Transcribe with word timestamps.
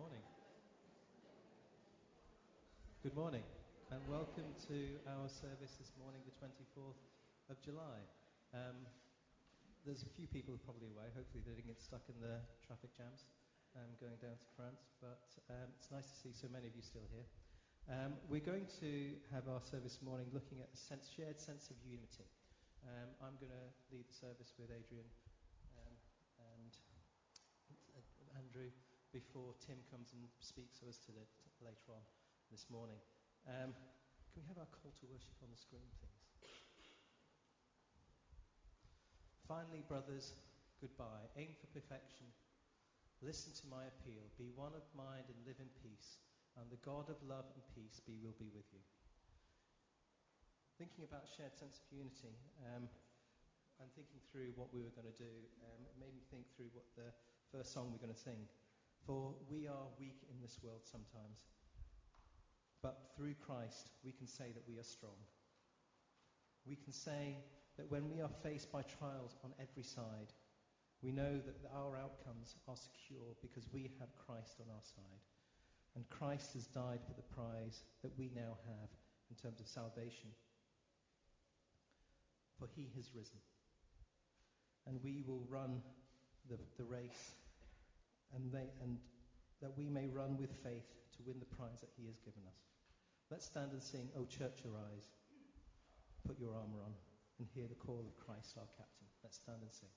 morning. 0.00 0.24
Good 3.04 3.12
morning, 3.12 3.44
and 3.92 4.00
welcome 4.08 4.48
to 4.72 4.96
our 5.12 5.28
service 5.28 5.76
this 5.76 5.92
morning, 6.00 6.24
the 6.24 6.32
24th 6.40 6.96
of 7.52 7.60
July. 7.60 8.00
Um, 8.56 8.80
there's 9.84 10.00
a 10.00 10.12
few 10.16 10.24
people 10.24 10.56
probably 10.64 10.88
away. 10.88 11.12
Hopefully, 11.12 11.44
they 11.44 11.52
didn't 11.52 11.68
get 11.68 11.84
stuck 11.84 12.00
in 12.08 12.16
the 12.16 12.40
traffic 12.64 12.96
jams 12.96 13.28
um, 13.76 13.92
going 14.00 14.16
down 14.24 14.40
to 14.40 14.48
France, 14.56 14.88
but 15.04 15.20
um, 15.52 15.68
it's 15.76 15.92
nice 15.92 16.08
to 16.08 16.16
see 16.16 16.32
so 16.32 16.48
many 16.48 16.64
of 16.64 16.72
you 16.72 16.80
still 16.80 17.04
here. 17.12 17.28
Um, 17.92 18.16
we're 18.32 18.40
going 18.40 18.72
to 18.80 19.20
have 19.36 19.52
our 19.52 19.60
service 19.68 20.00
this 20.00 20.00
morning 20.00 20.32
looking 20.32 20.64
at 20.64 20.72
a 20.72 20.80
sense, 20.80 21.12
shared 21.12 21.36
sense 21.36 21.68
of 21.68 21.76
unity. 21.84 22.24
Um, 22.88 23.12
I'm 23.20 23.36
going 23.36 23.52
to 23.52 23.68
lead 23.92 24.08
the 24.08 24.16
service 24.16 24.56
with 24.56 24.72
Adrian 24.72 25.04
um, 25.76 25.92
and 26.56 26.72
Andrew 28.40 28.72
before 29.10 29.58
Tim 29.58 29.78
comes 29.90 30.14
and 30.14 30.22
speaks 30.38 30.78
to 30.78 30.86
us 30.86 31.02
later 31.58 31.90
on 31.90 32.02
this 32.50 32.66
morning. 32.70 32.98
Um, 33.46 33.74
can 34.30 34.38
we 34.38 34.46
have 34.46 34.58
our 34.62 34.70
call 34.70 34.94
to 35.02 35.06
worship 35.10 35.34
on 35.42 35.50
the 35.50 35.58
screen, 35.58 35.86
please? 35.98 36.14
Finally, 39.50 39.82
brothers, 39.90 40.38
goodbye. 40.78 41.26
Aim 41.34 41.58
for 41.58 41.66
perfection. 41.74 42.30
Listen 43.18 43.50
to 43.58 43.66
my 43.66 43.90
appeal. 43.90 44.22
Be 44.38 44.54
one 44.54 44.70
of 44.78 44.86
mind 44.94 45.26
and 45.26 45.38
live 45.42 45.58
in 45.58 45.68
peace. 45.82 46.22
And 46.54 46.70
the 46.70 46.78
God 46.86 47.10
of 47.10 47.18
love 47.26 47.50
and 47.58 47.62
peace 47.74 47.98
be 48.06 48.14
will 48.22 48.38
be 48.38 48.50
with 48.54 48.66
you. 48.70 48.82
Thinking 50.78 51.02
about 51.02 51.26
shared 51.26 51.58
sense 51.58 51.82
of 51.82 51.86
unity 51.90 52.32
um, 52.62 52.86
and 53.82 53.90
thinking 53.98 54.22
through 54.30 54.54
what 54.54 54.70
we 54.70 54.86
were 54.86 54.94
going 54.94 55.10
to 55.10 55.18
do, 55.18 55.34
um, 55.66 55.82
it 55.82 55.98
made 55.98 56.14
me 56.14 56.22
think 56.30 56.46
through 56.54 56.70
what 56.72 56.86
the 56.94 57.10
first 57.50 57.74
song 57.74 57.90
we're 57.90 58.00
going 58.00 58.14
to 58.14 58.24
sing. 58.24 58.46
For 59.06 59.34
we 59.50 59.66
are 59.66 59.88
weak 59.98 60.20
in 60.30 60.40
this 60.40 60.58
world 60.62 60.82
sometimes, 60.84 61.40
but 62.82 63.10
through 63.16 63.34
Christ 63.34 63.90
we 64.04 64.12
can 64.12 64.26
say 64.26 64.52
that 64.54 64.68
we 64.68 64.78
are 64.78 64.84
strong. 64.84 65.16
We 66.66 66.76
can 66.76 66.92
say 66.92 67.36
that 67.76 67.90
when 67.90 68.10
we 68.10 68.20
are 68.20 68.30
faced 68.42 68.70
by 68.70 68.82
trials 68.82 69.36
on 69.42 69.52
every 69.60 69.82
side, 69.82 70.32
we 71.02 71.12
know 71.12 71.40
that 71.40 71.70
our 71.74 71.96
outcomes 71.96 72.56
are 72.68 72.76
secure 72.76 73.34
because 73.40 73.64
we 73.72 73.90
have 73.98 74.08
Christ 74.26 74.60
on 74.60 74.66
our 74.68 74.82
side. 74.82 75.24
And 75.96 76.08
Christ 76.10 76.52
has 76.54 76.66
died 76.66 77.00
for 77.06 77.14
the 77.14 77.34
prize 77.34 77.82
that 78.02 78.12
we 78.18 78.30
now 78.34 78.58
have 78.66 78.90
in 79.30 79.36
terms 79.36 79.60
of 79.60 79.66
salvation. 79.66 80.28
For 82.58 82.68
he 82.76 82.90
has 82.96 83.10
risen. 83.14 83.40
And 84.86 85.02
we 85.02 85.22
will 85.26 85.46
run 85.48 85.80
the, 86.48 86.58
the 86.76 86.84
race 86.84 87.32
and, 88.34 88.52
they, 88.52 88.70
and 88.82 88.98
that 89.60 89.76
we 89.76 89.88
may 89.88 90.08
run 90.08 90.36
with 90.38 90.50
faith 90.62 90.86
to 91.16 91.18
win 91.26 91.38
the 91.38 91.56
prize 91.56 91.80
that 91.80 91.90
he 91.96 92.06
has 92.06 92.18
given 92.18 92.42
us. 92.46 92.60
Let's 93.30 93.46
stand 93.46 93.72
and 93.72 93.82
sing, 93.82 94.08
O 94.16 94.24
church, 94.24 94.64
arise. 94.64 95.10
Put 96.26 96.38
your 96.38 96.50
armour 96.50 96.82
on 96.84 96.92
and 97.38 97.48
hear 97.54 97.66
the 97.68 97.74
call 97.74 98.04
of 98.06 98.16
Christ 98.26 98.56
our 98.58 98.66
captain. 98.76 99.06
Let's 99.22 99.36
stand 99.36 99.62
and 99.62 99.72
sing. 99.72 99.88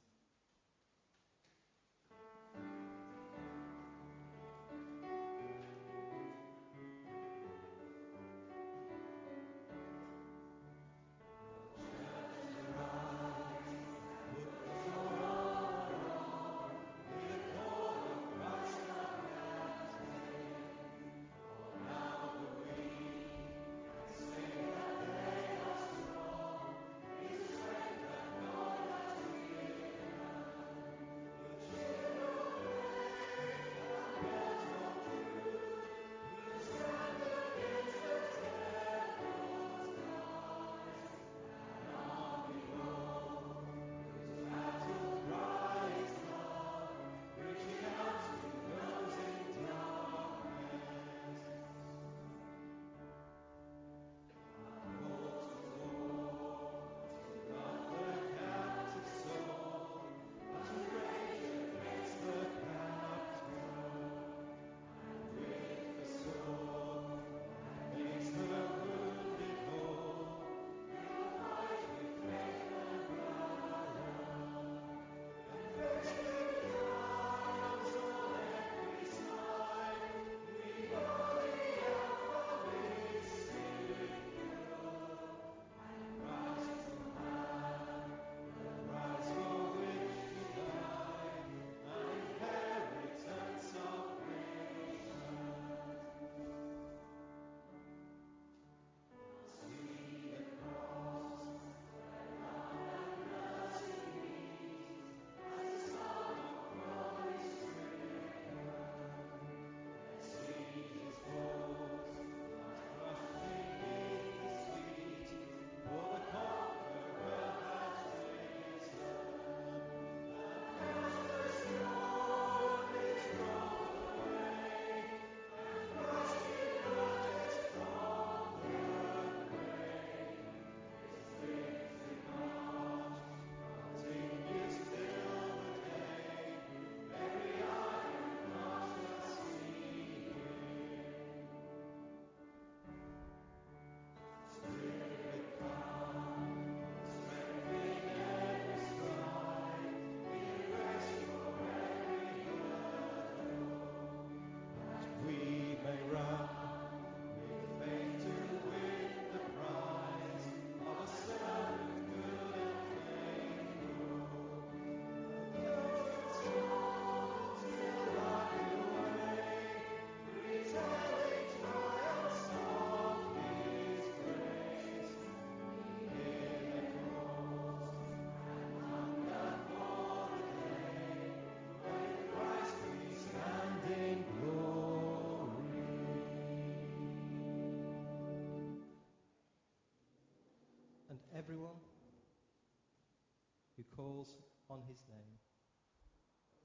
On 194.74 194.82
his 194.90 195.06
name, 195.06 195.38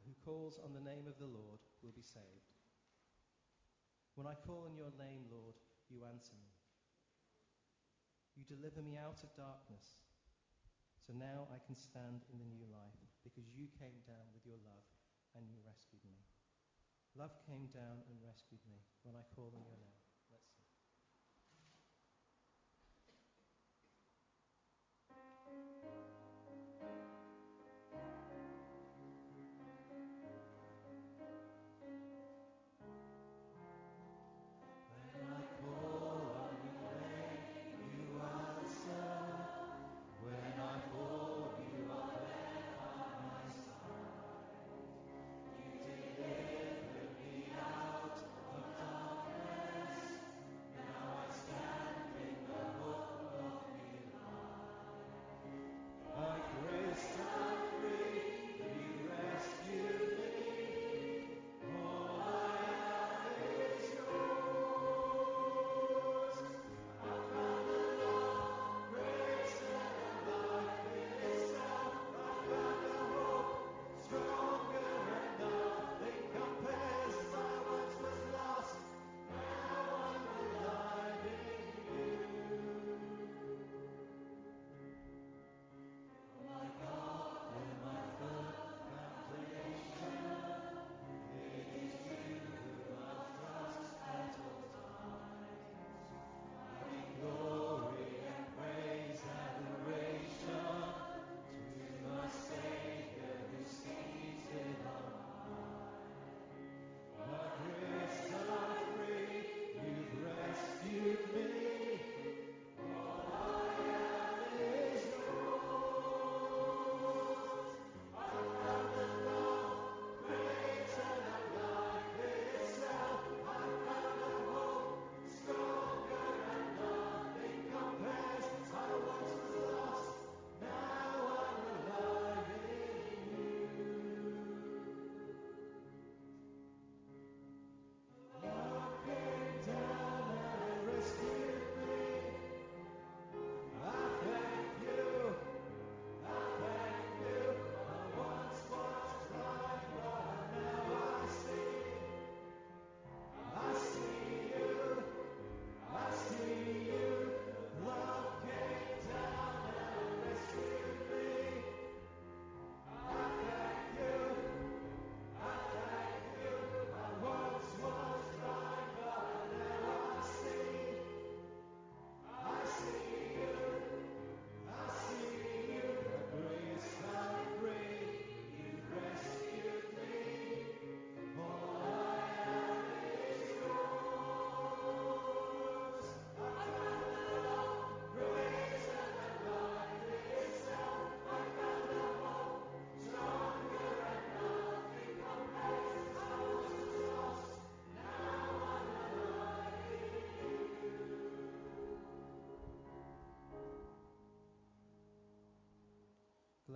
who 0.09 0.17
calls 0.25 0.57
on 0.65 0.73
the 0.73 0.81
name 0.81 1.05
of 1.05 1.21
the 1.21 1.29
Lord 1.29 1.61
will 1.85 1.93
be 1.93 2.05
saved. 2.05 2.57
When 4.17 4.25
I 4.25 4.33
call 4.49 4.65
on 4.65 4.73
your 4.73 4.91
name, 4.97 5.29
Lord, 5.29 5.61
you 5.93 6.09
answer 6.09 6.33
me. 6.41 6.49
You 8.35 8.49
deliver 8.49 8.81
me 8.81 8.97
out 8.97 9.21
of 9.21 9.37
darkness. 9.37 10.01
So 11.05 11.13
now 11.13 11.53
I 11.53 11.61
can 11.69 11.77
stand 11.77 12.25
in 12.33 12.41
the 12.41 12.49
new 12.49 12.65
life 12.73 12.97
because 13.25 13.49
you 13.53 13.69
came 13.77 14.01
down 14.09 14.33
with 14.33 14.49
your 14.49 14.59
love 14.65 14.89
and 15.37 15.45
you 15.49 15.61
rescued 15.69 16.03
me. 16.09 16.21
Love 17.13 17.37
came 17.45 17.69
down 17.77 18.05
and 18.09 18.17
rescued 18.25 18.65
me 18.65 18.81
when 19.05 19.17
I 19.17 19.25
call 19.37 19.53
on 19.53 19.65
your 19.69 19.81
name. 19.81 20.08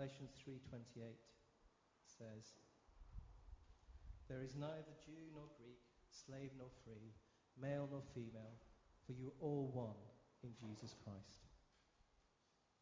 Galatians 0.03 0.35
3:28 0.43 1.15
says, 2.03 2.59
There 4.27 4.43
is 4.43 4.57
neither 4.57 4.99
Jew 4.99 5.31
nor 5.33 5.47
Greek, 5.63 5.79
slave 6.11 6.51
nor 6.59 6.67
free, 6.83 7.15
male 7.55 7.87
nor 7.89 8.03
female, 8.13 8.59
for 9.07 9.13
you 9.13 9.29
are 9.29 9.39
all 9.39 9.71
one 9.71 10.03
in 10.43 10.51
Jesus 10.59 10.97
Christ. 11.05 11.47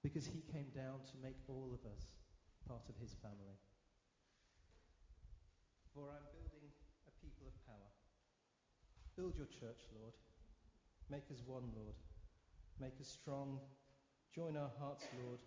Because 0.03 0.25
he 0.25 0.41
came 0.49 0.73
down 0.73 1.05
to 1.12 1.21
make 1.23 1.37
all 1.47 1.77
of 1.77 1.85
us 1.93 2.09
part 2.67 2.89
of 2.89 2.97
his 2.97 3.12
family. 3.21 3.61
For 5.93 6.09
I'm 6.09 6.25
building 6.33 6.73
a 7.05 7.12
people 7.21 7.53
of 7.53 7.67
power. 7.69 7.93
Build 9.15 9.37
your 9.37 9.53
church, 9.61 9.85
Lord. 9.93 10.17
Make 11.11 11.29
us 11.31 11.45
one, 11.45 11.69
Lord. 11.77 12.00
Make 12.81 12.97
us 12.99 13.12
strong. 13.12 13.61
Join 14.35 14.57
our 14.57 14.73
hearts, 14.81 15.05
Lord, 15.21 15.41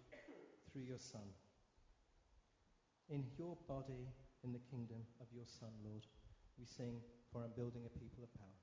through 0.70 0.86
your 0.86 1.00
Son 1.02 1.34
in 3.14 3.24
your 3.38 3.56
body, 3.70 4.10
in 4.44 4.52
the 4.52 4.60
kingdom 4.72 4.98
of 5.22 5.28
your 5.32 5.46
Son, 5.46 5.70
Lord. 5.86 6.02
We 6.58 6.66
sing, 6.66 6.98
For 7.32 7.44
I'm 7.44 7.52
building 7.56 7.84
a 7.86 8.00
people 8.00 8.24
of 8.24 8.34
power. 8.34 8.58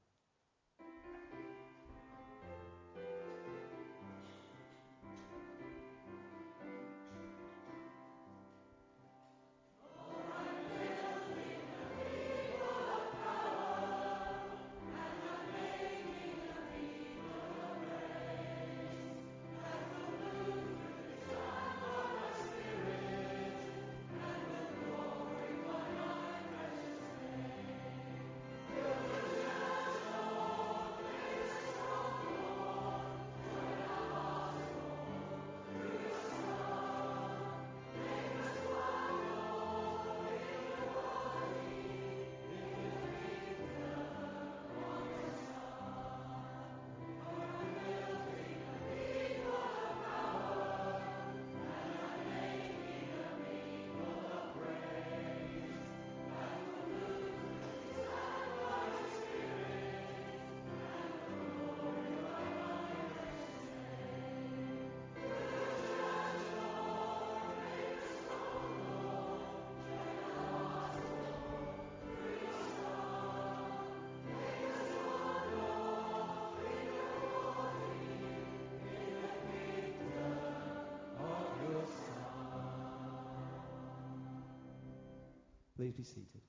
Please 85.81 85.97
be 85.97 86.05
seated. 86.05 86.45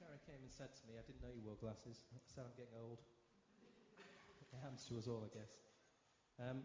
Tara 0.00 0.16
came 0.24 0.40
and 0.40 0.48
said 0.48 0.72
to 0.72 0.88
me, 0.88 0.96
I 0.96 1.04
didn't 1.04 1.20
know 1.20 1.28
you 1.36 1.44
wore 1.44 1.60
glasses. 1.60 2.00
I 2.16 2.16
said, 2.32 2.48
I'm 2.48 2.56
getting 2.56 2.72
old. 2.80 3.04
It 4.40 4.56
happens 4.56 4.88
to 4.88 4.96
us 4.96 5.04
all, 5.04 5.20
I 5.20 5.28
guess. 5.36 5.52
Um, 6.40 6.64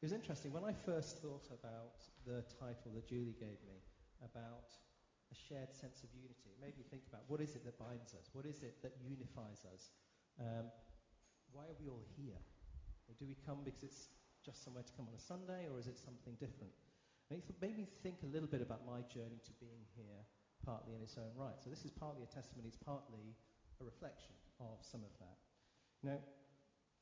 it 0.00 0.08
was 0.08 0.16
interesting. 0.16 0.56
When 0.56 0.64
I 0.64 0.72
first 0.72 1.20
thought 1.20 1.44
about 1.52 2.00
the 2.24 2.40
title 2.56 2.96
that 2.96 3.04
Julie 3.04 3.36
gave 3.36 3.60
me, 3.68 3.84
about 4.24 4.72
a 5.28 5.36
shared 5.36 5.76
sense 5.76 6.08
of 6.08 6.08
unity, 6.16 6.56
it 6.56 6.56
made 6.56 6.72
me 6.80 6.88
think 6.88 7.04
about 7.12 7.28
what 7.28 7.44
is 7.44 7.52
it 7.52 7.68
that 7.68 7.76
binds 7.76 8.16
us? 8.16 8.32
What 8.32 8.48
is 8.48 8.64
it 8.64 8.80
that 8.80 8.96
unifies 9.04 9.60
us? 9.68 9.92
Um, 10.40 10.72
why 11.52 11.68
are 11.68 11.76
we 11.76 11.84
all 11.84 12.08
here? 12.16 12.40
Do 13.20 13.28
we 13.28 13.36
come 13.44 13.60
because 13.60 13.84
it's 13.84 14.15
just 14.46 14.62
somewhere 14.62 14.86
to 14.86 14.94
come 14.94 15.10
on 15.10 15.14
a 15.18 15.20
Sunday, 15.20 15.66
or 15.66 15.82
is 15.82 15.90
it 15.90 15.98
something 15.98 16.38
different? 16.38 16.70
And 17.34 17.42
it 17.42 17.58
made 17.58 17.74
me 17.74 17.90
think 18.06 18.22
a 18.22 18.30
little 18.30 18.46
bit 18.46 18.62
about 18.62 18.86
my 18.86 19.02
journey 19.10 19.42
to 19.42 19.52
being 19.58 19.82
here, 19.98 20.22
partly 20.62 20.94
in 20.94 21.02
its 21.02 21.18
own 21.18 21.34
right. 21.34 21.58
So 21.58 21.66
this 21.66 21.82
is 21.82 21.90
partly 21.90 22.22
a 22.22 22.30
testimony, 22.30 22.70
it's 22.70 22.78
partly 22.78 23.34
a 23.82 23.84
reflection 23.84 24.38
of 24.62 24.78
some 24.86 25.02
of 25.02 25.10
that. 25.18 25.36
Now, 26.06 26.22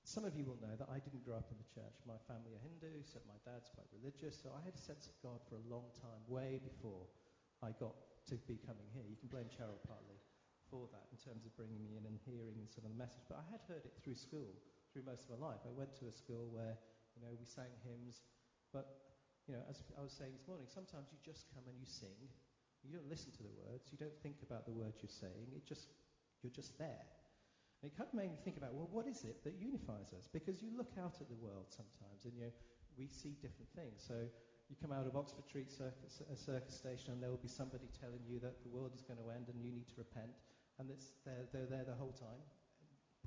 some 0.09 0.25
of 0.25 0.33
you 0.33 0.49
will 0.49 0.61
know 0.65 0.73
that 0.81 0.89
I 0.89 1.01
didn't 1.01 1.25
grow 1.25 1.37
up 1.37 1.53
in 1.53 1.61
the 1.61 1.69
church. 1.69 2.01
My 2.09 2.21
family 2.25 2.57
are 2.57 2.65
Hindu, 2.65 3.05
so 3.05 3.21
my 3.29 3.37
dad's 3.45 3.69
quite 3.73 3.89
religious, 3.93 4.37
so 4.37 4.53
I 4.57 4.65
had 4.65 4.77
a 4.77 4.81
sense 4.81 5.09
of 5.09 5.17
God 5.21 5.45
for 5.45 5.61
a 5.61 5.65
long 5.69 5.93
time, 5.97 6.21
way 6.25 6.61
before 6.61 7.05
I 7.61 7.77
got 7.77 7.97
to 8.33 8.41
be 8.49 8.57
coming 8.65 8.89
here. 8.97 9.05
You 9.05 9.17
can 9.21 9.29
blame 9.29 9.49
Cheryl 9.53 9.81
partly 9.85 10.21
for 10.69 10.89
that 10.93 11.09
in 11.13 11.21
terms 11.21 11.45
of 11.45 11.53
bringing 11.57 11.81
me 11.85 12.01
in 12.01 12.05
and 12.09 12.17
hearing 12.25 12.65
some 12.69 12.85
of 12.85 12.93
the 12.93 13.01
message, 13.01 13.25
but 13.29 13.41
I 13.41 13.47
had 13.53 13.65
heard 13.69 13.85
it 13.85 13.97
through 14.01 14.17
school 14.17 14.57
through 14.93 15.05
most 15.09 15.25
of 15.29 15.37
my 15.37 15.41
life. 15.41 15.61
I 15.65 15.73
went 15.73 15.97
to 16.01 16.07
a 16.09 16.15
school 16.15 16.49
where, 16.55 16.79
you 17.14 17.23
know, 17.23 17.33
we 17.38 17.47
sang 17.47 17.71
hymns, 17.87 18.23
but, 18.75 19.06
you 19.47 19.54
know, 19.54 19.62
as 19.71 19.83
I 19.94 20.02
was 20.02 20.11
saying 20.11 20.35
this 20.35 20.47
morning, 20.50 20.66
sometimes 20.66 21.14
you 21.14 21.18
just 21.23 21.47
come 21.54 21.62
and 21.71 21.78
you 21.78 21.87
sing. 21.87 22.18
You 22.83 22.92
don't 22.92 23.09
listen 23.09 23.33
to 23.40 23.42
the 23.47 23.54
words. 23.54 23.88
You 23.88 23.97
don't 23.97 24.18
think 24.21 24.44
about 24.44 24.66
the 24.66 24.75
words 24.75 25.00
you're 25.00 25.14
saying. 25.14 25.54
It 25.56 25.64
just, 25.64 25.94
you're 26.42 26.52
just 26.52 26.76
there. 26.76 27.06
And 27.80 27.88
it 27.88 27.97
kind 27.97 28.09
of 28.09 28.16
made 28.16 28.33
me 28.33 28.38
think 28.40 28.56
about, 28.56 28.76
well, 28.76 28.88
what 28.92 29.09
is 29.09 29.25
it 29.25 29.40
that 29.44 29.56
unifies 29.56 30.12
us? 30.12 30.28
Because 30.28 30.61
you 30.61 30.73
look 30.76 30.92
out 31.00 31.21
at 31.21 31.28
the 31.28 31.38
world 31.38 31.73
sometimes 31.73 32.25
and, 32.28 32.35
you 32.37 32.49
know, 32.49 32.54
we 32.97 33.09
see 33.09 33.37
different 33.40 33.68
things. 33.73 34.04
So 34.04 34.28
you 34.68 34.76
come 34.80 34.92
out 34.92 35.04
of 35.04 35.16
Oxford 35.16 35.44
Street 35.44 35.68
circus, 35.68 36.25
a 36.25 36.37
circus 36.37 36.76
station 36.76 37.12
and 37.12 37.21
there 37.21 37.28
will 37.28 37.44
be 37.44 37.52
somebody 37.52 37.88
telling 37.92 38.25
you 38.25 38.40
that 38.40 38.64
the 38.64 38.73
world 38.73 38.92
is 38.97 39.04
going 39.04 39.21
to 39.21 39.28
end 39.33 39.52
and 39.52 39.61
you 39.61 39.73
need 39.73 39.88
to 39.92 39.97
repent. 40.00 40.33
And 40.80 40.90
they're, 40.90 41.47
they're 41.52 41.71
there 41.71 41.85
the 41.85 41.94
whole 41.94 42.16
time. 42.16 42.40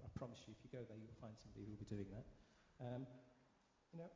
I 0.01 0.09
promise 0.17 0.43
you, 0.45 0.53
if 0.57 0.61
you 0.65 0.69
go 0.73 0.83
there, 0.85 0.97
you'll 0.97 1.21
find 1.21 1.33
somebody 1.37 1.65
who 1.65 1.73
will 1.73 1.81
be 1.81 1.89
doing 1.89 2.09
that. 2.13 2.25
Um, 2.81 3.05
you 3.93 3.99
know, 3.99 4.09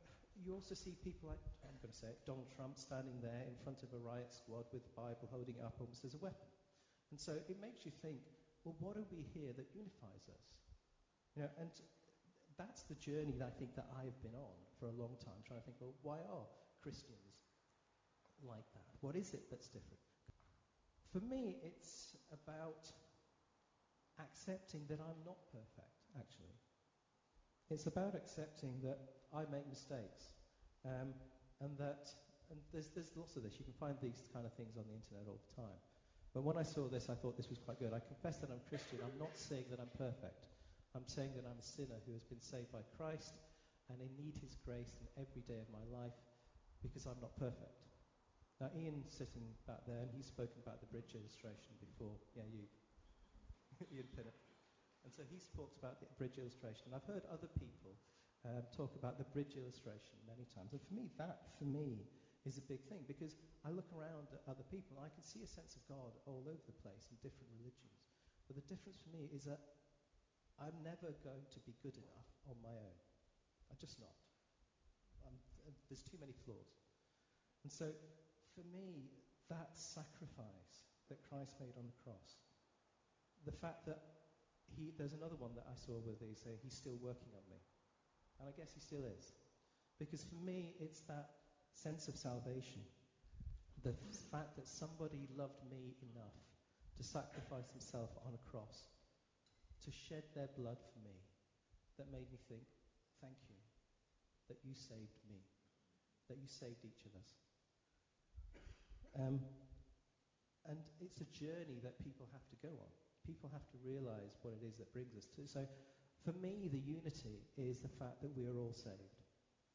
you 0.44 0.54
also 0.54 0.74
see 0.74 0.96
people 1.04 1.28
like, 1.28 1.42
I'm 1.64 1.76
going 1.80 1.92
to 1.92 1.98
say 1.98 2.08
it, 2.08 2.24
Donald 2.24 2.48
Trump 2.56 2.76
standing 2.80 3.20
there 3.20 3.44
in 3.46 3.54
front 3.62 3.84
of 3.84 3.92
a 3.92 4.00
riot 4.00 4.32
squad 4.32 4.66
with 4.72 4.82
the 4.84 4.94
Bible, 4.96 5.28
holding 5.30 5.56
it 5.56 5.64
up 5.64 5.76
almost 5.78 6.04
as 6.04 6.14
a 6.14 6.20
weapon. 6.20 6.48
And 7.12 7.20
so 7.20 7.36
it 7.36 7.60
makes 7.60 7.84
you 7.84 7.92
think, 8.00 8.18
well, 8.64 8.74
what 8.80 8.96
are 8.96 9.06
we 9.12 9.22
here 9.36 9.52
that 9.52 9.68
unifies 9.76 10.24
us? 10.32 10.46
You 11.36 11.44
know, 11.44 11.50
and 11.60 11.70
that's 12.56 12.82
the 12.88 12.96
journey 12.96 13.36
that 13.38 13.52
I 13.52 13.54
think 13.58 13.76
that 13.76 13.88
I've 13.96 14.16
been 14.22 14.36
on 14.36 14.56
for 14.80 14.88
a 14.88 14.96
long 14.96 15.16
time, 15.20 15.40
trying 15.44 15.60
to 15.60 15.66
think, 15.66 15.76
well, 15.80 15.96
why 16.02 16.20
are 16.28 16.48
Christians 16.80 17.44
like 18.40 18.66
that? 18.74 18.88
What 19.00 19.16
is 19.16 19.34
it 19.34 19.48
that's 19.50 19.68
different? 19.68 20.00
For 21.12 21.20
me, 21.20 21.60
it's 21.60 22.16
about 22.32 22.88
accepting 24.20 24.84
that 24.88 25.00
I'm 25.00 25.20
not 25.24 25.36
perfect, 25.52 25.96
actually. 26.16 26.51
It's 27.72 27.88
about 27.88 28.12
accepting 28.14 28.76
that 28.84 29.00
I 29.32 29.48
make 29.48 29.64
mistakes. 29.64 30.28
Um, 30.84 31.16
and 31.64 31.72
that, 31.80 32.12
and 32.52 32.60
there's, 32.68 32.92
there's 32.92 33.16
lots 33.16 33.40
of 33.40 33.48
this. 33.48 33.56
You 33.56 33.64
can 33.64 33.72
find 33.80 33.96
these 34.04 34.28
kind 34.28 34.44
of 34.44 34.52
things 34.52 34.76
on 34.76 34.84
the 34.84 34.92
internet 34.92 35.24
all 35.24 35.40
the 35.40 35.54
time. 35.56 35.80
But 36.36 36.44
when 36.44 36.60
I 36.60 36.64
saw 36.68 36.84
this, 36.88 37.08
I 37.08 37.16
thought 37.16 37.40
this 37.40 37.48
was 37.48 37.56
quite 37.56 37.80
good. 37.80 37.96
I 37.96 38.00
confess 38.04 38.36
that 38.44 38.52
I'm 38.52 38.60
Christian. 38.68 39.00
I'm 39.00 39.16
not 39.16 39.32
saying 39.32 39.72
that 39.72 39.80
I'm 39.80 39.92
perfect. 39.96 40.52
I'm 40.92 41.08
saying 41.08 41.32
that 41.40 41.48
I'm 41.48 41.56
a 41.56 41.64
sinner 41.64 41.96
who 42.04 42.12
has 42.12 42.28
been 42.28 42.44
saved 42.44 42.68
by 42.68 42.84
Christ 43.00 43.40
and 43.88 43.96
I 44.04 44.08
need 44.20 44.36
his 44.36 44.56
grace 44.60 44.92
in 45.00 45.08
every 45.16 45.40
day 45.48 45.56
of 45.56 45.68
my 45.72 45.84
life 45.88 46.16
because 46.84 47.08
I'm 47.08 47.20
not 47.24 47.32
perfect. 47.40 47.88
Now, 48.60 48.68
Ian's 48.76 49.08
sitting 49.08 49.48
back 49.64 49.80
there 49.88 50.04
and 50.04 50.12
he's 50.12 50.28
spoken 50.28 50.60
about 50.60 50.84
the 50.84 50.88
bridge 50.92 51.16
illustration 51.16 51.72
before. 51.80 52.20
Yeah, 52.36 52.44
you. 52.52 52.68
Ian 53.96 54.08
Pinnock. 54.12 54.36
And 55.02 55.10
so 55.10 55.22
he's 55.26 55.50
talked 55.50 55.78
about 55.78 55.98
the 55.98 56.06
bridge 56.18 56.38
illustration. 56.38 56.90
And 56.90 56.94
I've 56.94 57.06
heard 57.06 57.26
other 57.26 57.50
people 57.58 57.98
um, 58.46 58.62
talk 58.70 58.94
about 58.94 59.18
the 59.18 59.26
bridge 59.34 59.58
illustration 59.58 60.18
many 60.26 60.46
times. 60.50 60.74
And 60.74 60.82
for 60.82 60.94
me, 60.94 61.10
that, 61.18 61.54
for 61.58 61.66
me, 61.66 62.06
is 62.42 62.58
a 62.58 62.66
big 62.66 62.82
thing 62.90 63.06
because 63.06 63.38
I 63.62 63.70
look 63.70 63.86
around 63.94 64.30
at 64.34 64.42
other 64.50 64.66
people 64.66 64.98
and 64.98 65.06
I 65.06 65.10
can 65.14 65.22
see 65.22 65.46
a 65.46 65.50
sense 65.50 65.78
of 65.78 65.82
God 65.86 66.10
all 66.26 66.42
over 66.50 66.62
the 66.66 66.74
place 66.82 67.06
in 67.10 67.18
different 67.22 67.50
religions. 67.54 68.02
But 68.50 68.58
the 68.58 68.66
difference 68.66 68.98
for 68.98 69.14
me 69.14 69.30
is 69.30 69.46
that 69.46 69.62
I'm 70.58 70.74
never 70.82 71.14
going 71.22 71.46
to 71.54 71.60
be 71.62 71.74
good 71.86 71.94
enough 71.94 72.28
on 72.50 72.58
my 72.62 72.74
own. 72.74 72.98
I'm 73.70 73.78
just 73.78 74.02
not. 74.02 74.14
I'm, 75.22 75.34
there's 75.86 76.02
too 76.02 76.18
many 76.18 76.34
flaws. 76.42 76.82
And 77.62 77.70
so, 77.70 77.94
for 78.58 78.66
me, 78.74 79.06
that 79.46 79.70
sacrifice 79.78 80.82
that 81.06 81.22
Christ 81.22 81.54
made 81.62 81.78
on 81.78 81.86
the 81.86 81.98
cross 82.02 82.42
the 83.44 83.52
fact 83.52 83.86
that 83.86 83.98
he, 84.76 84.92
there's 84.96 85.12
another 85.12 85.36
one 85.36 85.52
that 85.54 85.66
I 85.68 85.76
saw 85.76 86.00
where 86.00 86.16
they 86.20 86.34
say 86.34 86.56
he's 86.62 86.74
still 86.74 86.96
working 87.00 87.32
on 87.34 87.44
me. 87.50 87.60
And 88.40 88.48
I 88.48 88.52
guess 88.56 88.72
he 88.74 88.80
still 88.80 89.04
is. 89.04 89.32
Because 89.98 90.24
for 90.24 90.40
me, 90.40 90.74
it's 90.80 91.00
that 91.06 91.42
sense 91.74 92.08
of 92.08 92.16
salvation. 92.16 92.82
The 93.82 93.94
fact 94.30 94.56
that 94.56 94.66
somebody 94.66 95.28
loved 95.36 95.62
me 95.70 95.94
enough 96.02 96.36
to 96.96 97.02
sacrifice 97.02 97.70
himself 97.70 98.10
on 98.26 98.34
a 98.34 98.42
cross, 98.50 98.88
to 99.84 99.90
shed 99.90 100.22
their 100.34 100.48
blood 100.58 100.78
for 100.78 101.00
me, 101.02 101.16
that 101.98 102.06
made 102.10 102.30
me 102.30 102.38
think, 102.48 102.62
thank 103.20 103.36
you, 103.48 103.58
that 104.48 104.58
you 104.64 104.74
saved 104.74 105.18
me, 105.28 105.42
that 106.28 106.38
you 106.38 106.48
saved 106.48 106.84
each 106.84 107.04
of 107.06 107.12
us. 107.18 107.30
Um, 109.18 109.40
and 110.68 110.78
it's 111.00 111.20
a 111.20 111.28
journey 111.34 111.82
that 111.82 111.98
people 112.02 112.28
have 112.32 112.46
to 112.48 112.56
go 112.62 112.70
on 112.70 112.92
people 113.26 113.50
have 113.52 113.66
to 113.70 113.78
realize 113.82 114.38
what 114.42 114.54
it 114.58 114.62
is 114.66 114.76
that 114.78 114.92
brings 114.92 115.14
us 115.14 115.26
to. 115.38 115.46
So 115.46 115.66
for 116.22 116.34
me, 116.38 116.70
the 116.70 116.82
unity 116.82 117.42
is 117.58 117.80
the 117.80 117.92
fact 117.98 118.22
that 118.22 118.30
we 118.34 118.46
are 118.46 118.58
all 118.58 118.74
saved, 118.74 119.22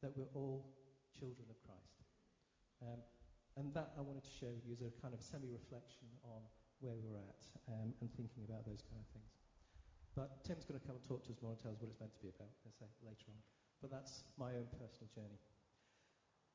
that 0.00 0.12
we're 0.16 0.32
all 0.32 0.64
children 1.12 1.48
of 1.50 1.58
Christ. 1.64 2.04
Um, 2.80 3.00
and 3.58 3.74
that 3.74 3.90
I 3.98 4.02
wanted 4.06 4.22
to 4.22 4.30
with 4.54 4.62
you 4.62 4.72
as 4.78 4.86
a 4.86 4.94
kind 5.02 5.10
of 5.12 5.18
semi-reflection 5.18 6.06
on 6.22 6.46
where 6.78 6.94
we're 6.94 7.18
at 7.18 7.42
um, 7.66 7.90
and 7.98 8.06
thinking 8.14 8.46
about 8.46 8.62
those 8.62 8.86
kind 8.86 9.02
of 9.02 9.08
things. 9.10 9.34
But 10.14 10.46
Tim's 10.46 10.62
going 10.62 10.78
to 10.78 10.86
come 10.86 10.94
and 10.94 11.02
talk 11.02 11.26
to 11.26 11.34
us 11.34 11.42
more 11.42 11.58
and 11.58 11.60
tell 11.60 11.74
us 11.74 11.82
what 11.82 11.90
it's 11.90 11.98
meant 11.98 12.14
to 12.14 12.22
be 12.22 12.30
about, 12.30 12.54
I 12.62 12.70
say, 12.70 12.86
later 13.02 13.26
on. 13.34 13.42
But 13.82 13.90
that's 13.90 14.22
my 14.38 14.54
own 14.54 14.70
personal 14.78 15.10
journey. 15.10 15.42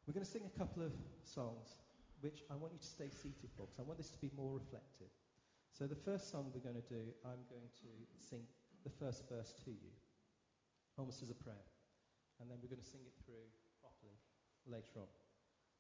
We're 0.07 0.15
going 0.15 0.23
to 0.23 0.31
sing 0.31 0.47
a 0.47 0.55
couple 0.55 0.83
of 0.83 0.95
songs 1.23 1.75
which 2.23 2.43
I 2.47 2.55
want 2.55 2.71
you 2.71 2.79
to 2.79 2.87
stay 2.87 3.11
seated 3.11 3.51
for 3.55 3.67
because 3.67 3.83
I 3.83 3.87
want 3.87 3.99
this 3.99 4.11
to 4.15 4.19
be 4.23 4.31
more 4.31 4.55
reflective. 4.55 5.11
So 5.73 5.89
the 5.89 5.97
first 5.97 6.29
song 6.29 6.53
we're 6.53 6.61
going 6.61 6.77
to 6.77 6.85
do, 6.85 7.01
I'm 7.25 7.41
going 7.49 7.65
to 7.81 7.89
sing 8.21 8.45
the 8.85 8.93
first 8.93 9.25
verse 9.25 9.57
to 9.65 9.73
you, 9.73 9.89
almost 11.01 11.25
as 11.25 11.33
a 11.33 11.39
prayer. 11.41 11.65
And 12.37 12.45
then 12.45 12.61
we're 12.61 12.69
going 12.69 12.83
to 12.83 12.85
sing 12.85 13.01
it 13.01 13.17
through 13.25 13.49
properly 13.81 14.13
later 14.69 15.01
on. 15.01 15.09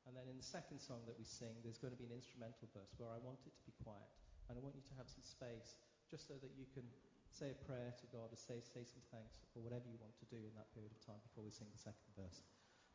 And 0.09 0.17
then 0.17 0.25
in 0.25 0.35
the 0.35 0.43
second 0.43 0.81
song 0.81 1.05
that 1.05 1.13
we 1.13 1.23
sing, 1.23 1.53
there's 1.61 1.77
going 1.77 1.93
to 1.93 2.01
be 2.01 2.09
an 2.09 2.15
instrumental 2.17 2.65
verse 2.73 2.89
where 2.97 3.13
I 3.13 3.21
want 3.21 3.45
it 3.45 3.53
to 3.53 3.63
be 3.69 3.75
quiet. 3.85 4.09
And 4.49 4.57
I 4.57 4.65
want 4.65 4.73
you 4.73 4.81
to 4.81 4.95
have 4.97 5.05
some 5.05 5.21
space 5.21 5.77
just 6.09 6.25
so 6.25 6.41
that 6.41 6.51
you 6.57 6.65
can 6.73 6.83
say 7.29 7.53
a 7.53 7.59
prayer 7.69 7.93
to 7.93 8.05
God 8.09 8.33
or 8.33 8.37
say, 8.37 8.65
say 8.65 8.81
some 8.81 9.01
thanks 9.13 9.45
or 9.53 9.61
whatever 9.61 9.85
you 9.87 10.01
want 10.01 10.17
to 10.19 10.27
do 10.27 10.41
in 10.41 10.53
that 10.57 10.73
period 10.73 10.89
of 10.89 10.99
time 11.05 11.21
before 11.21 11.45
we 11.45 11.53
sing 11.53 11.69
the 11.69 11.79
second 11.79 12.09
verse. 12.17 12.41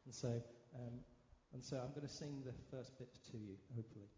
And 0.02 0.12
so, 0.12 0.42
um, 0.74 0.98
and 1.54 1.62
so 1.62 1.78
I'm 1.78 1.94
going 1.94 2.06
to 2.06 2.12
sing 2.12 2.42
the 2.42 2.54
first 2.74 2.98
bit 2.98 3.14
to 3.30 3.38
you, 3.38 3.54
hopefully. 3.72 4.10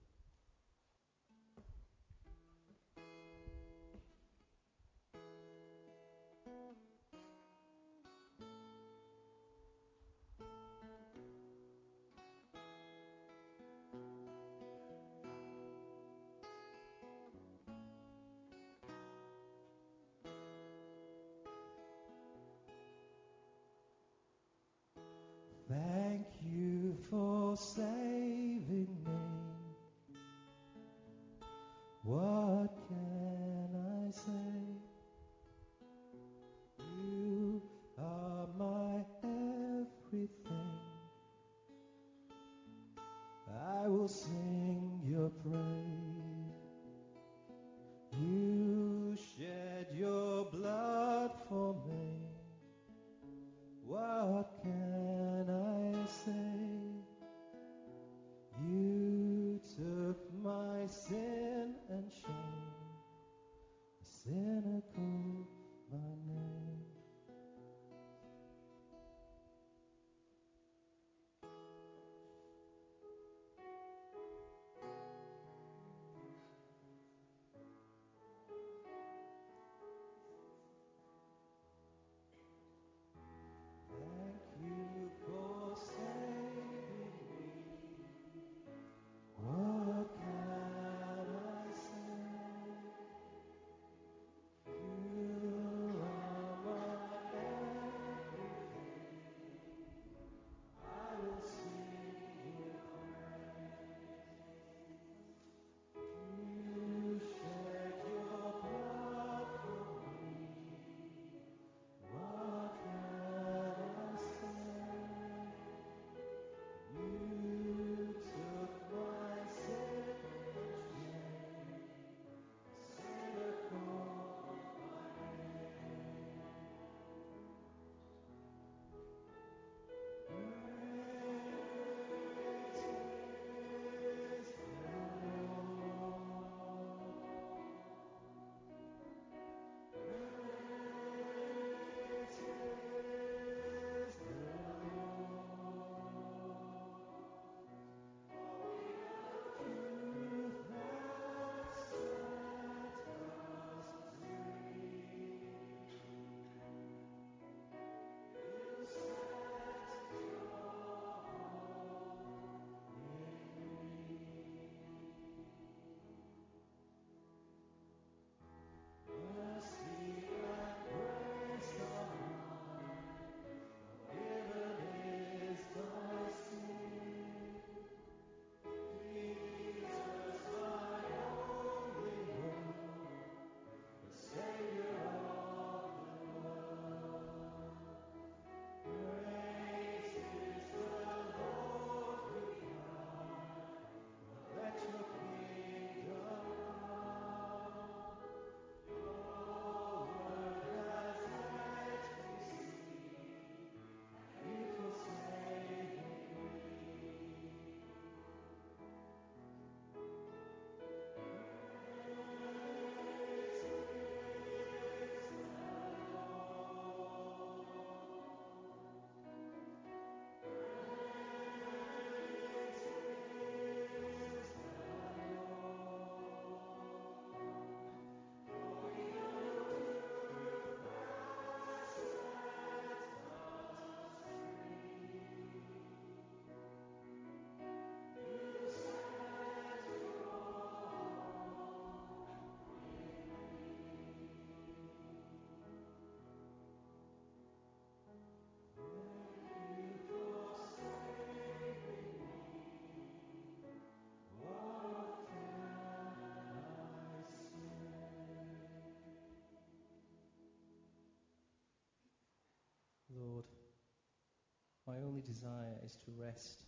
My 264.91 264.99
only 265.07 265.23
desire 265.23 265.79
is 265.87 265.95
to 266.03 266.11
rest, 266.19 266.67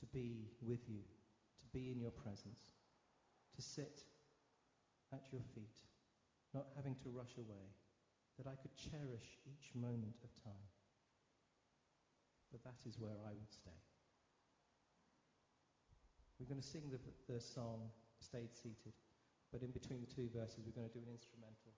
to 0.00 0.06
be 0.06 0.48
with 0.64 0.88
you, 0.88 1.04
to 1.60 1.66
be 1.68 1.92
in 1.92 2.00
your 2.00 2.12
presence, 2.16 2.80
to 3.54 3.60
sit 3.60 4.00
at 5.12 5.28
your 5.28 5.44
feet, 5.52 5.84
not 6.56 6.72
having 6.76 6.96
to 7.04 7.12
rush 7.12 7.36
away, 7.36 7.68
that 8.40 8.48
I 8.48 8.56
could 8.56 8.72
cherish 8.72 9.36
each 9.44 9.68
moment 9.76 10.16
of 10.24 10.32
time. 10.40 10.68
But 12.50 12.64
that 12.64 12.80
is 12.88 12.96
where 12.96 13.20
I 13.28 13.36
would 13.36 13.52
stay. 13.52 13.76
We're 16.40 16.48
going 16.48 16.62
to 16.62 16.66
sing 16.66 16.88
the, 16.88 16.98
the 17.28 17.38
song, 17.38 17.92
Stayed 18.18 18.56
Seated, 18.56 18.96
but 19.52 19.60
in 19.60 19.76
between 19.76 20.00
the 20.00 20.08
two 20.08 20.32
verses, 20.32 20.64
we're 20.64 20.74
going 20.74 20.88
to 20.88 20.96
do 20.96 21.04
an 21.04 21.12
instrumental 21.12 21.76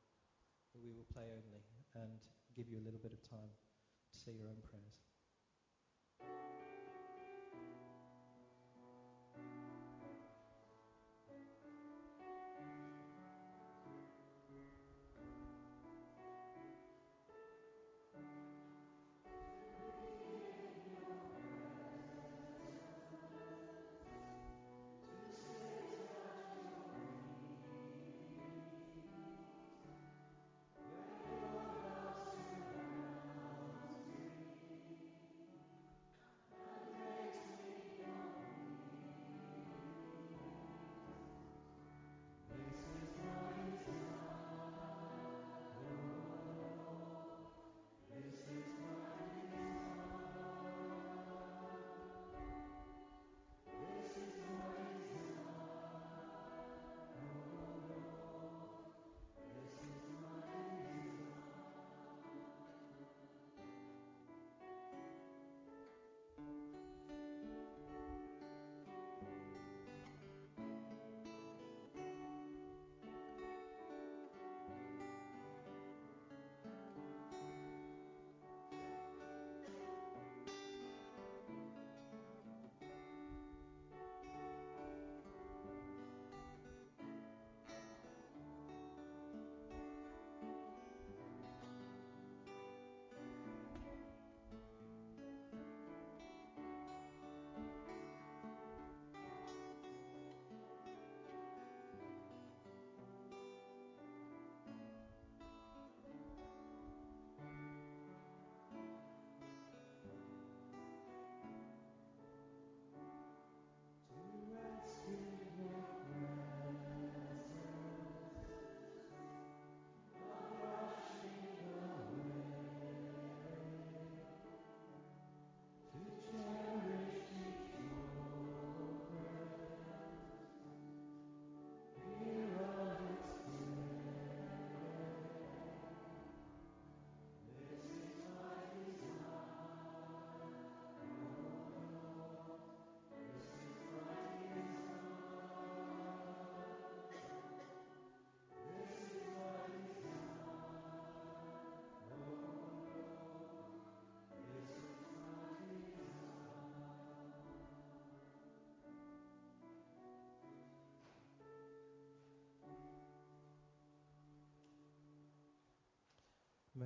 that 0.72 0.80
we 0.80 0.94
will 0.94 1.08
play 1.10 1.26
only 1.34 1.66
and 1.98 2.22
give 2.54 2.70
you 2.70 2.78
a 2.78 2.84
little 2.86 3.02
bit 3.02 3.12
of 3.12 3.20
time 3.26 3.50
say 4.16 4.32
your 4.32 4.48
own 4.48 4.62
prayers. 4.64 4.96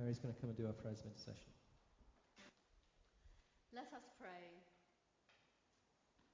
Mary's 0.01 0.17
going 0.17 0.33
to 0.33 0.41
come 0.41 0.49
and 0.49 0.57
do 0.57 0.65
our 0.65 0.73
prayers 0.73 0.97
of 1.05 1.13
intercession. 1.13 1.53
Let 3.69 3.93
us 3.93 4.09
pray. 4.17 4.49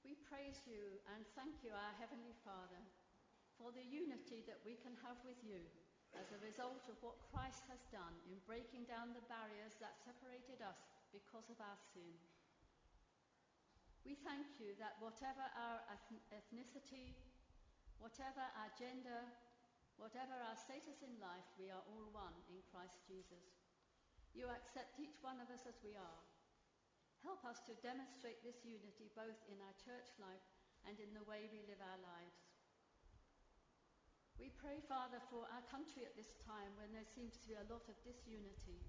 We 0.07 0.15
praise 0.31 0.63
you 0.63 1.03
and 1.11 1.27
thank 1.35 1.59
you, 1.67 1.75
our 1.75 1.93
Heavenly 1.99 2.31
Father, 2.47 2.79
for 3.59 3.75
the 3.75 3.83
unity 3.83 4.47
that 4.47 4.63
we 4.63 4.79
can 4.79 4.95
have 5.03 5.19
with 5.27 5.35
you 5.43 5.59
as 6.15 6.31
a 6.31 6.39
result 6.39 6.87
of 6.87 6.95
what 7.03 7.19
Christ 7.27 7.67
has 7.67 7.83
done 7.91 8.15
in 8.31 8.39
breaking 8.47 8.87
down 8.87 9.11
the 9.11 9.27
barriers 9.27 9.75
that 9.83 9.99
separated 9.99 10.63
us 10.63 10.79
because 11.11 11.51
of 11.51 11.59
our 11.59 11.75
sin. 11.91 12.15
We 14.07 14.15
thank 14.23 14.47
you 14.63 14.79
that 14.79 14.95
whatever 15.03 15.43
our 15.43 15.83
ethnicity, 16.31 17.19
whatever 17.99 18.47
our 18.63 18.71
gender, 18.79 19.27
whatever 19.97 20.37
our 20.37 20.57
status 20.57 21.01
in 21.01 21.17
life, 21.17 21.45
we 21.57 21.73
are 21.73 21.83
all 21.89 22.09
one 22.13 22.37
in 22.49 22.61
Christ 22.69 23.01
Jesus. 23.09 23.57
You 24.37 24.49
accept 24.53 24.97
each 25.01 25.17
one 25.25 25.41
of 25.41 25.49
us 25.49 25.65
as 25.65 25.81
we 25.81 25.97
are. 25.97 26.21
Help 27.25 27.41
us 27.43 27.59
to 27.65 27.81
demonstrate 27.81 28.45
this 28.45 28.61
unity 28.61 29.09
both 29.17 29.41
in 29.49 29.57
our 29.57 29.75
church 29.81 30.13
life 30.21 30.45
and 30.85 31.01
in 31.01 31.09
the 31.17 31.25
way 31.25 31.49
we 31.49 31.65
live 31.65 31.81
our 31.81 32.01
lives. 32.05 32.37
We 34.37 34.53
pray, 34.53 34.77
Father, 34.85 35.17
for 35.33 35.49
our 35.49 35.65
country 35.65 36.05
at 36.05 36.13
this 36.13 36.37
time 36.45 36.69
when 36.77 36.93
there 36.93 37.09
seems 37.17 37.41
to 37.41 37.49
be 37.49 37.57
a 37.57 37.69
lot 37.73 37.89
of 37.89 37.97
disunity. 38.05 38.85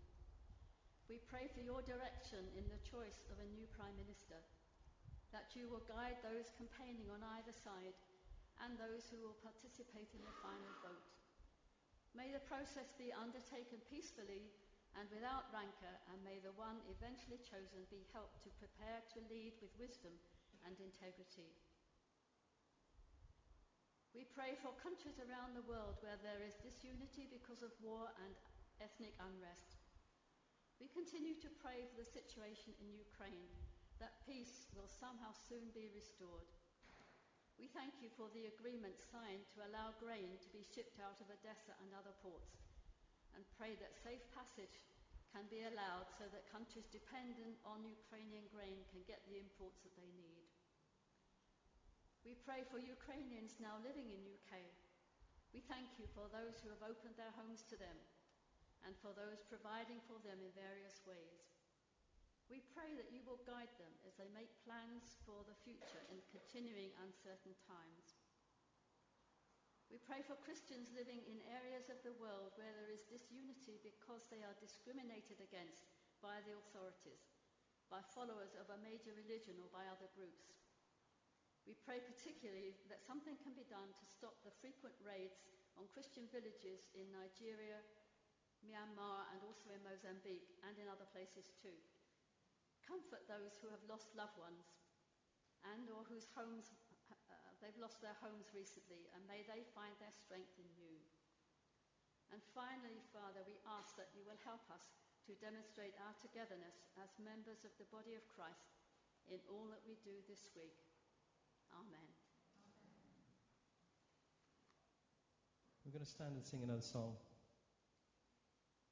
We 1.09 1.25
pray 1.25 1.49
for 1.49 1.65
your 1.65 1.81
direction 1.81 2.45
in 2.53 2.69
the 2.69 2.85
choice 2.85 3.25
of 3.33 3.41
a 3.41 3.49
new 3.57 3.65
Prime 3.73 3.97
Minister, 3.97 4.45
that 5.33 5.57
you 5.57 5.73
will 5.73 5.89
guide 5.89 6.21
those 6.21 6.53
campaigning 6.61 7.09
on 7.09 7.25
either 7.41 7.57
side 7.57 7.97
and 8.65 8.75
those 8.75 9.07
who 9.09 9.23
will 9.23 9.39
participate 9.41 10.11
in 10.15 10.23
the 10.23 10.39
final 10.43 10.75
vote. 10.83 11.09
May 12.17 12.35
the 12.35 12.43
process 12.51 12.91
be 12.99 13.15
undertaken 13.15 13.79
peacefully 13.87 14.51
and 14.99 15.07
without 15.15 15.53
rancour, 15.55 15.95
and 16.11 16.19
may 16.27 16.43
the 16.43 16.57
one 16.59 16.83
eventually 16.91 17.39
chosen 17.39 17.87
be 17.93 18.09
helped 18.11 18.43
to 18.43 18.59
prepare 18.59 19.05
to 19.15 19.23
lead 19.31 19.55
with 19.63 19.71
wisdom 19.79 20.17
and 20.67 20.75
integrity. 20.83 21.47
We 24.17 24.27
pray 24.35 24.59
for 24.59 24.75
countries 24.83 25.23
around 25.23 25.55
the 25.55 25.69
world 25.71 26.03
where 26.03 26.19
there 26.19 26.43
is 26.43 26.59
disunity 26.59 27.31
because 27.31 27.63
of 27.63 27.71
war 27.79 28.11
and 28.19 28.35
ethnic 28.83 29.15
unrest. 29.23 29.79
We 30.83 30.91
continue 30.91 31.39
to 31.39 31.59
pray 31.63 31.87
for 31.87 32.03
the 32.03 32.09
situation 32.09 32.75
in 32.83 32.99
Ukraine, 32.99 33.47
that 34.03 34.19
peace 34.27 34.67
will 34.75 34.91
somehow 34.91 35.31
soon 35.47 35.71
be 35.71 35.91
restored. 35.95 36.58
We 37.59 37.67
thank 37.75 37.99
you 37.99 38.07
for 38.15 38.31
the 38.31 38.47
agreement 38.55 39.03
signed 39.03 39.43
to 39.51 39.67
allow 39.67 39.91
grain 39.99 40.39
to 40.39 40.49
be 40.55 40.63
shipped 40.63 41.03
out 41.03 41.19
of 41.19 41.27
Odessa 41.27 41.75
and 41.83 41.91
other 41.91 42.15
ports, 42.23 42.55
and 43.35 43.43
pray 43.59 43.75
that 43.83 43.99
safe 43.99 44.23
passage 44.31 44.87
can 45.35 45.43
be 45.51 45.67
allowed 45.67 46.07
so 46.15 46.31
that 46.31 46.55
countries 46.55 46.87
dependent 46.87 47.59
on 47.67 47.83
Ukrainian 47.83 48.47
grain 48.55 48.87
can 48.95 49.03
get 49.11 49.27
the 49.27 49.43
imports 49.43 49.83
that 49.83 49.93
they 49.99 50.07
need. 50.15 50.47
We 52.23 52.39
pray 52.47 52.63
for 52.71 52.79
Ukrainians 52.79 53.59
now 53.59 53.83
living 53.83 54.07
in 54.07 54.31
UK. 54.39 54.63
We 55.51 55.59
thank 55.67 55.99
you 55.99 56.07
for 56.15 56.31
those 56.31 56.63
who 56.63 56.71
have 56.71 56.87
opened 56.87 57.19
their 57.19 57.35
homes 57.35 57.67
to 57.75 57.77
them 57.77 57.99
and 58.87 58.95
for 59.03 59.11
those 59.19 59.43
providing 59.51 59.99
for 60.07 60.23
them 60.23 60.39
in 60.39 60.55
various 60.55 61.03
ways. 61.03 61.58
We 62.49 62.65
pray 62.73 62.97
that 62.97 63.13
you 63.13 63.21
will 63.29 63.45
guide 63.45 63.69
them 63.77 63.93
as 64.09 64.17
they 64.17 64.33
make 64.33 64.49
plans 64.65 65.21
for 65.29 65.45
the 65.45 65.57
future 65.69 66.01
in 66.09 66.25
continuing 66.33 66.97
uncertain 67.05 67.53
times. 67.69 68.17
We 69.93 70.01
pray 70.01 70.25
for 70.25 70.37
Christians 70.41 70.89
living 70.97 71.21
in 71.29 71.45
areas 71.49 71.93
of 71.93 72.01
the 72.05 72.17
world 72.17 72.57
where 72.57 72.73
there 72.73 72.93
is 72.93 73.05
disunity 73.09 73.81
because 73.85 74.25
they 74.29 74.45
are 74.45 74.57
discriminated 74.65 75.45
against 75.45 75.93
by 76.25 76.41
the 76.45 76.57
authorities, 76.57 77.21
by 77.93 78.01
followers 78.17 78.57
of 78.57 78.69
a 78.73 78.81
major 78.81 79.13
religion 79.13 79.61
or 79.61 79.69
by 79.69 79.85
other 79.89 80.09
groups. 80.17 80.57
We 81.69 81.77
pray 81.85 82.01
particularly 82.01 82.81
that 82.89 83.05
something 83.05 83.37
can 83.45 83.53
be 83.53 83.69
done 83.69 83.93
to 83.93 84.05
stop 84.09 84.41
the 84.41 84.57
frequent 84.65 84.97
raids 85.05 85.45
on 85.77 85.85
Christian 85.93 86.25
villages 86.33 86.89
in 86.97 87.13
Nigeria, 87.13 87.85
Myanmar, 88.65 89.29
and 89.37 89.45
also 89.45 89.69
in 89.77 89.85
Mozambique 89.85 90.57
and 90.65 90.81
in 90.81 90.89
other 90.89 91.09
places 91.13 91.53
too. 91.61 91.77
Comfort 92.89 93.29
those 93.29 93.61
who 93.61 93.69
have 93.69 93.85
lost 93.85 94.09
loved 94.17 94.41
ones 94.41 94.73
and 95.77 95.93
or 95.93 96.09
whose 96.09 96.25
homes 96.33 96.73
uh, 97.13 97.37
they've 97.61 97.77
lost 97.77 98.01
their 98.01 98.17
homes 98.25 98.49
recently, 98.57 99.05
and 99.13 99.21
may 99.29 99.45
they 99.45 99.61
find 99.77 99.93
their 100.01 100.15
strength 100.17 100.57
in 100.57 100.69
you. 100.81 100.97
And 102.33 102.41
finally, 102.57 103.01
Father, 103.13 103.45
we 103.45 103.61
ask 103.77 103.97
that 104.01 104.13
you 104.17 104.25
will 104.25 104.41
help 104.45 104.65
us 104.73 104.89
to 105.29 105.37
demonstrate 105.45 105.93
our 106.01 106.17
togetherness 106.17 106.89
as 106.97 107.13
members 107.21 107.65
of 107.65 107.73
the 107.77 107.89
body 107.93 108.17
of 108.17 108.25
Christ 108.33 108.73
in 109.29 109.41
all 109.53 109.69
that 109.69 109.85
we 109.85 109.97
do 110.05 110.17
this 110.25 110.49
week. 110.57 110.77
Amen. 111.77 112.09
We're 115.85 115.93
going 115.93 116.05
to 116.05 116.09
stand 116.09 116.37
and 116.37 116.45
sing 116.45 116.65
another 116.65 116.85
song. 116.85 117.17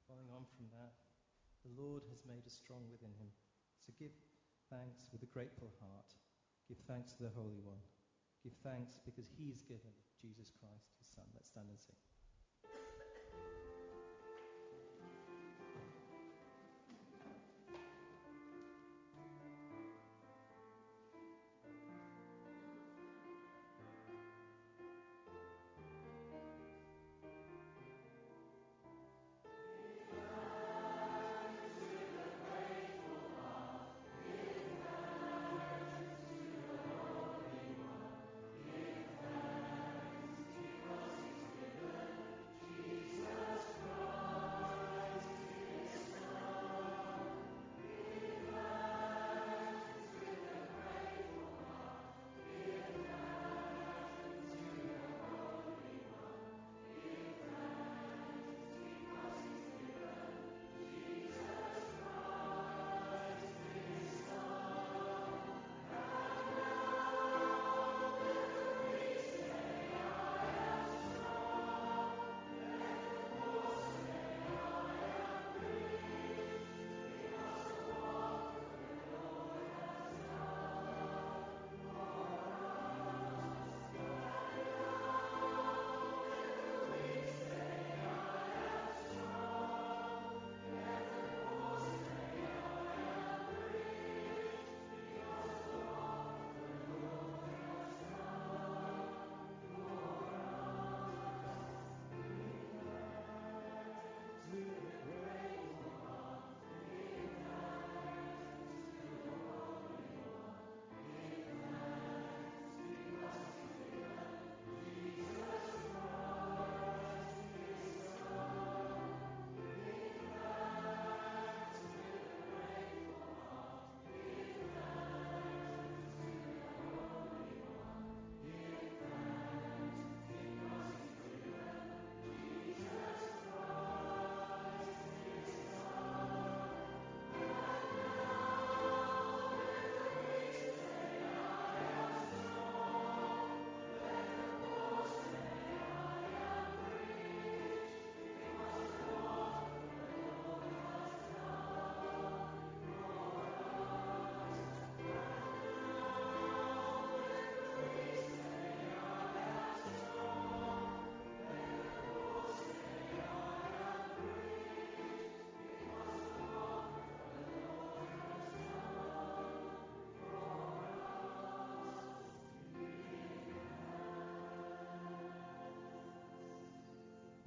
Following 0.08 0.32
on 0.32 0.48
from 0.56 0.68
that, 0.76 0.96
the 1.64 1.72
Lord 1.76 2.04
has 2.08 2.24
made 2.24 2.44
us 2.48 2.56
strong 2.56 2.88
within 2.88 3.12
him. 3.20 3.28
So 3.86 3.94
give 4.02 4.10
thanks 4.66 5.06
with 5.14 5.22
a 5.22 5.30
grateful 5.30 5.70
heart. 5.78 6.10
Give 6.66 6.78
thanks 6.90 7.14
to 7.14 7.22
the 7.22 7.30
Holy 7.38 7.62
One. 7.62 7.78
Give 8.42 8.52
thanks 8.66 8.98
because 9.06 9.30
he's 9.38 9.62
given 9.62 9.94
Jesus 10.18 10.50
Christ, 10.58 10.90
his 10.98 11.06
Son. 11.14 11.24
Let's 11.34 11.46
stand 11.46 11.70
and 11.70 11.78
sing. 11.78 11.94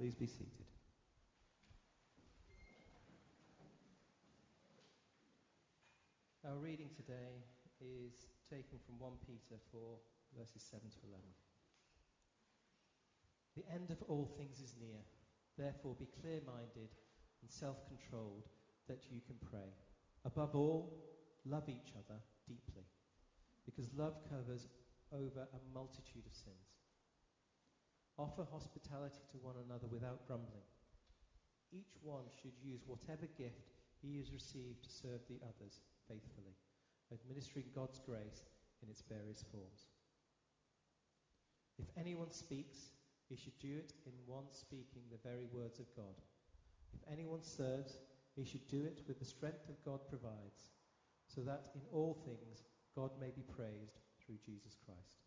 Please 0.00 0.14
be 0.14 0.24
seated. 0.24 0.64
Our 6.42 6.56
reading 6.56 6.88
today 6.96 7.44
is 7.84 8.24
taken 8.48 8.80
from 8.86 8.96
1 8.98 9.12
Peter 9.26 9.60
4, 9.70 9.78
verses 10.38 10.64
7 10.70 10.80
to 10.88 10.96
11. 11.04 11.20
The 13.60 13.68
end 13.76 13.90
of 13.90 14.00
all 14.08 14.32
things 14.38 14.56
is 14.64 14.72
near. 14.80 15.04
Therefore, 15.58 15.94
be 16.00 16.08
clear 16.22 16.40
minded 16.46 16.96
and 17.42 17.50
self 17.52 17.76
controlled 17.84 18.48
that 18.88 19.04
you 19.12 19.20
can 19.26 19.36
pray. 19.50 19.68
Above 20.24 20.56
all, 20.56 20.96
love 21.44 21.68
each 21.68 21.92
other 21.92 22.16
deeply, 22.48 22.88
because 23.66 23.92
love 23.94 24.16
covers 24.30 24.64
over 25.12 25.44
a 25.44 25.60
multitude 25.74 26.24
of 26.24 26.32
sins. 26.32 26.79
Offer 28.20 28.44
hospitality 28.52 29.24
to 29.32 29.40
one 29.40 29.56
another 29.64 29.88
without 29.88 30.26
grumbling. 30.28 30.68
Each 31.72 31.96
one 32.02 32.28
should 32.28 32.52
use 32.60 32.84
whatever 32.84 33.24
gift 33.38 33.72
he 34.04 34.18
has 34.20 34.28
received 34.28 34.84
to 34.84 34.92
serve 34.92 35.24
the 35.24 35.40
others 35.40 35.80
faithfully, 36.04 36.52
administering 37.08 37.72
God's 37.72 37.98
grace 38.04 38.44
in 38.84 38.90
its 38.90 39.00
various 39.08 39.40
forms. 39.48 39.88
If 41.78 41.88
anyone 41.96 42.30
speaks, 42.30 42.92
he 43.30 43.36
should 43.36 43.58
do 43.58 43.80
it 43.80 43.94
in 44.04 44.12
one 44.26 44.52
speaking 44.52 45.08
the 45.08 45.24
very 45.24 45.48
words 45.48 45.80
of 45.80 45.88
God. 45.96 46.20
If 46.92 47.00
anyone 47.10 47.42
serves, 47.42 47.96
he 48.36 48.44
should 48.44 48.68
do 48.68 48.84
it 48.84 49.00
with 49.08 49.18
the 49.18 49.24
strength 49.24 49.64
that 49.66 49.82
God 49.82 50.04
provides, 50.12 50.68
so 51.24 51.40
that 51.48 51.72
in 51.74 51.80
all 51.90 52.20
things 52.28 52.68
God 52.94 53.12
may 53.18 53.32
be 53.32 53.48
praised 53.48 53.96
through 54.20 54.44
Jesus 54.44 54.76
Christ. 54.84 55.24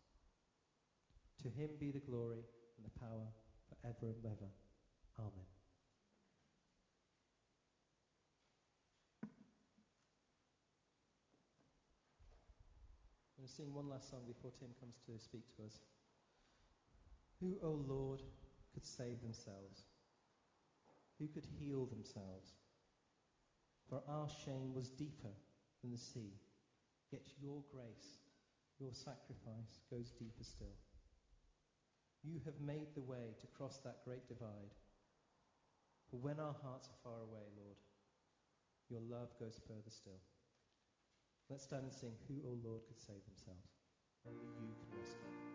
To 1.42 1.48
him 1.48 1.70
be 1.80 1.90
the 1.90 2.06
glory 2.06 2.44
and 2.76 2.86
the 2.86 2.98
power 2.98 3.28
forever 3.68 4.12
and 4.14 4.24
ever. 4.24 4.50
Amen. 5.18 5.46
I'm 13.32 13.38
going 13.38 13.48
to 13.48 13.54
sing 13.54 13.74
one 13.74 13.88
last 13.88 14.10
song 14.10 14.20
before 14.26 14.52
Tim 14.58 14.68
comes 14.80 14.96
to 15.06 15.22
speak 15.22 15.44
to 15.56 15.64
us. 15.64 15.80
Who, 17.40 17.58
O 17.62 17.68
oh 17.68 17.84
Lord, 17.86 18.22
could 18.72 18.84
save 18.84 19.20
themselves? 19.22 19.84
Who 21.18 21.28
could 21.28 21.46
heal 21.58 21.86
themselves? 21.86 22.54
For 23.88 24.02
our 24.08 24.28
shame 24.44 24.74
was 24.74 24.88
deeper 24.88 25.34
than 25.82 25.92
the 25.92 25.98
sea, 25.98 26.32
yet 27.12 27.22
your 27.40 27.62
grace, 27.70 28.18
your 28.80 28.92
sacrifice, 28.94 29.78
goes 29.90 30.10
deeper 30.18 30.42
still. 30.42 30.74
You 32.24 32.40
have 32.46 32.58
made 32.64 32.88
the 32.94 33.04
way 33.04 33.36
to 33.38 33.46
cross 33.54 33.78
that 33.84 34.00
great 34.04 34.26
divide. 34.26 34.72
For 36.10 36.16
when 36.16 36.40
our 36.40 36.56
hearts 36.64 36.88
are 36.88 37.02
far 37.04 37.20
away, 37.20 37.44
Lord, 37.54 37.76
your 38.88 39.00
love 39.00 39.28
goes 39.38 39.60
further 39.68 39.90
still. 39.90 40.20
Let's 41.50 41.64
stand 41.64 41.84
and 41.84 41.92
sing, 41.92 42.12
Who, 42.28 42.40
O 42.48 42.56
Lord, 42.64 42.80
could 42.88 42.98
save 42.98 43.24
themselves? 43.26 43.68
Only 44.26 44.40
you 44.40 44.72
can 44.80 44.98
rescue. 44.98 45.53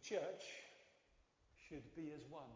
church 0.00 0.44
should 1.68 1.94
be 1.96 2.12
as 2.14 2.24
one. 2.30 2.50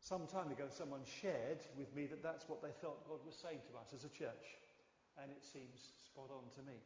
Some 0.00 0.26
time 0.26 0.50
ago, 0.52 0.64
someone 0.68 1.00
shared 1.22 1.58
with 1.78 1.94
me 1.96 2.06
that 2.06 2.22
that's 2.22 2.48
what 2.48 2.62
they 2.62 2.72
felt 2.80 3.08
God 3.08 3.24
was 3.24 3.34
saying 3.34 3.60
to 3.72 3.78
us 3.78 3.94
as 3.94 4.04
a 4.04 4.12
church, 4.12 4.46
and 5.20 5.30
it 5.30 5.42
seems 5.42 5.80
spot 6.06 6.30
on 6.30 6.44
to 6.54 6.62
me. 6.62 6.76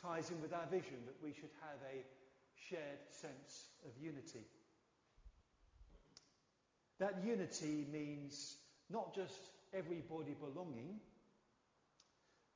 Ties 0.00 0.30
in 0.30 0.40
with 0.42 0.52
our 0.52 0.66
vision 0.70 1.00
that 1.06 1.16
we 1.22 1.32
should 1.32 1.50
have 1.62 1.80
a 1.90 2.04
shared 2.68 3.00
sense 3.10 3.72
of 3.86 3.90
unity. 4.02 4.44
That 7.00 7.24
unity 7.24 7.86
means 7.90 8.56
not 8.90 9.14
just 9.14 9.50
everybody 9.72 10.34
belonging, 10.38 11.00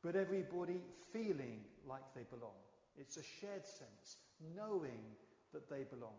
but 0.03 0.17
everybody 0.17 0.83
feeling 1.13 1.63
like 1.87 2.03
they 2.15 2.27
belong. 2.29 2.59
It's 2.99 3.17
a 3.17 3.23
shared 3.23 3.67
sense, 3.67 4.19
knowing 4.55 5.17
that 5.53 5.71
they 5.71 5.85
belong. 5.85 6.19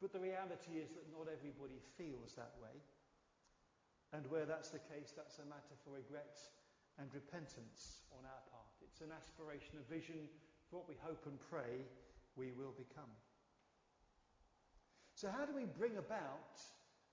But 0.00 0.12
the 0.12 0.22
reality 0.22 0.82
is 0.82 0.90
that 0.94 1.10
not 1.14 1.26
everybody 1.30 1.78
feels 1.98 2.34
that 2.34 2.54
way. 2.62 2.74
And 4.12 4.26
where 4.30 4.44
that's 4.44 4.70
the 4.70 4.82
case, 4.92 5.14
that's 5.16 5.38
a 5.38 5.46
matter 5.46 5.78
for 5.84 5.94
regret 5.94 6.38
and 6.98 7.08
repentance 7.14 8.04
on 8.12 8.26
our 8.26 8.42
part. 8.50 8.74
It's 8.82 9.00
an 9.00 9.14
aspiration, 9.14 9.78
a 9.80 9.86
vision 9.86 10.28
for 10.68 10.82
what 10.82 10.88
we 10.88 10.96
hope 11.00 11.24
and 11.26 11.38
pray 11.48 11.86
we 12.36 12.52
will 12.52 12.74
become. 12.76 13.10
So, 15.14 15.30
how 15.30 15.46
do 15.46 15.54
we 15.54 15.64
bring 15.64 15.96
about 15.96 16.58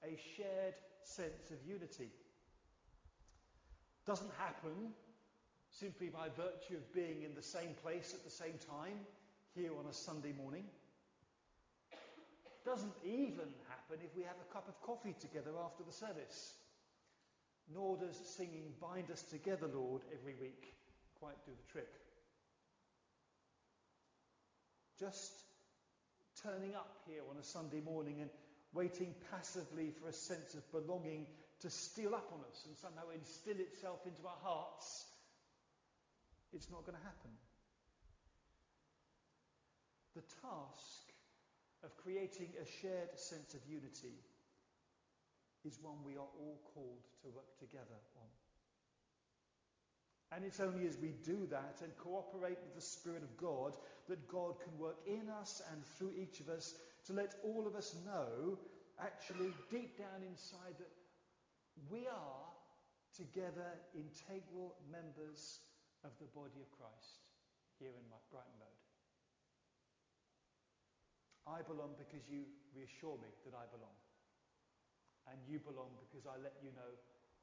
a 0.03 0.17
shared 0.35 0.75
sense 1.03 1.51
of 1.51 1.61
unity? 1.67 2.09
Doesn't 4.09 4.33
happen 4.39 4.89
simply 5.69 6.09
by 6.09 6.29
virtue 6.29 6.77
of 6.77 6.93
being 6.95 7.21
in 7.21 7.35
the 7.35 7.43
same 7.43 7.75
place 7.83 8.15
at 8.15 8.23
the 8.23 8.31
same 8.31 8.57
time 8.67 8.97
here 9.53 9.69
on 9.77 9.85
a 9.85 9.93
Sunday 9.93 10.33
morning. 10.33 10.63
Doesn't 12.65 12.97
even 13.05 13.53
happen 13.69 14.01
if 14.03 14.09
we 14.17 14.23
have 14.23 14.33
a 14.41 14.51
cup 14.51 14.67
of 14.67 14.81
coffee 14.81 15.13
together 15.21 15.51
after 15.63 15.83
the 15.83 15.91
service. 15.93 16.55
Nor 17.71 17.97
does 17.97 18.17
singing 18.35 18.73
Bind 18.81 19.11
Us 19.11 19.21
Together, 19.21 19.69
Lord, 19.71 20.01
every 20.11 20.33
week 20.41 20.73
quite 21.19 21.45
do 21.45 21.51
the 21.51 21.71
trick. 21.71 21.93
Just 24.99 25.33
turning 26.41 26.73
up 26.73 26.97
here 27.07 27.21
on 27.29 27.37
a 27.37 27.43
Sunday 27.43 27.81
morning 27.81 28.21
and 28.21 28.31
waiting 28.73 29.13
passively 29.29 29.91
for 30.01 30.09
a 30.09 30.13
sense 30.13 30.55
of 30.55 30.71
belonging 30.71 31.27
to 31.61 31.69
steal 31.69 32.15
up 32.15 32.31
on 32.33 32.39
us 32.49 32.63
and 32.67 32.77
somehow 32.77 33.09
instill 33.13 33.59
itself 33.59 33.99
into 34.05 34.25
our 34.27 34.39
hearts, 34.41 35.05
it's 36.53 36.69
not 36.71 36.85
going 36.85 36.97
to 36.97 37.03
happen. 37.03 37.31
The 40.15 40.23
task 40.41 41.13
of 41.83 41.95
creating 41.97 42.49
a 42.61 42.65
shared 42.81 43.17
sense 43.17 43.53
of 43.53 43.61
unity 43.69 44.15
is 45.65 45.79
one 45.81 46.03
we 46.05 46.15
are 46.15 46.31
all 46.39 46.59
called 46.73 47.03
to 47.21 47.29
work 47.29 47.57
together 47.59 47.99
on. 48.17 48.27
And 50.31 50.45
it's 50.45 50.59
only 50.59 50.87
as 50.87 50.97
we 50.97 51.15
do 51.25 51.47
that 51.49 51.81
and 51.83 51.95
cooperate 51.97 52.59
with 52.63 52.75
the 52.75 52.81
Spirit 52.81 53.23
of 53.23 53.37
God 53.37 53.73
that 54.07 54.27
God 54.27 54.55
can 54.63 54.77
work 54.77 54.97
in 55.07 55.29
us 55.41 55.61
and 55.71 55.83
through 55.97 56.13
each 56.21 56.39
of 56.39 56.49
us 56.49 56.75
to 57.07 57.13
let 57.13 57.33
all 57.43 57.65
of 57.65 57.75
us 57.75 57.95
know, 58.05 58.57
actually, 59.01 59.51
deep 59.71 59.97
down 59.97 60.21
inside, 60.27 60.77
that 60.77 60.89
we 61.89 62.07
are 62.07 62.45
together 63.15 63.77
integral 63.93 64.77
members 64.87 65.59
of 66.03 66.11
the 66.19 66.29
body 66.31 66.61
of 66.63 66.69
Christ 66.71 67.25
here 67.79 67.91
in 67.95 68.05
Brighton 68.31 68.57
Road. 68.59 68.79
I 71.49 71.65
belong 71.65 71.97
because 71.97 72.29
you 72.29 72.45
reassure 72.75 73.17
me 73.17 73.31
that 73.43 73.57
I 73.57 73.65
belong. 73.73 73.95
And 75.27 75.37
you 75.49 75.59
belong 75.59 75.93
because 75.99 76.25
I 76.25 76.37
let 76.41 76.53
you 76.61 76.69
know 76.77 76.93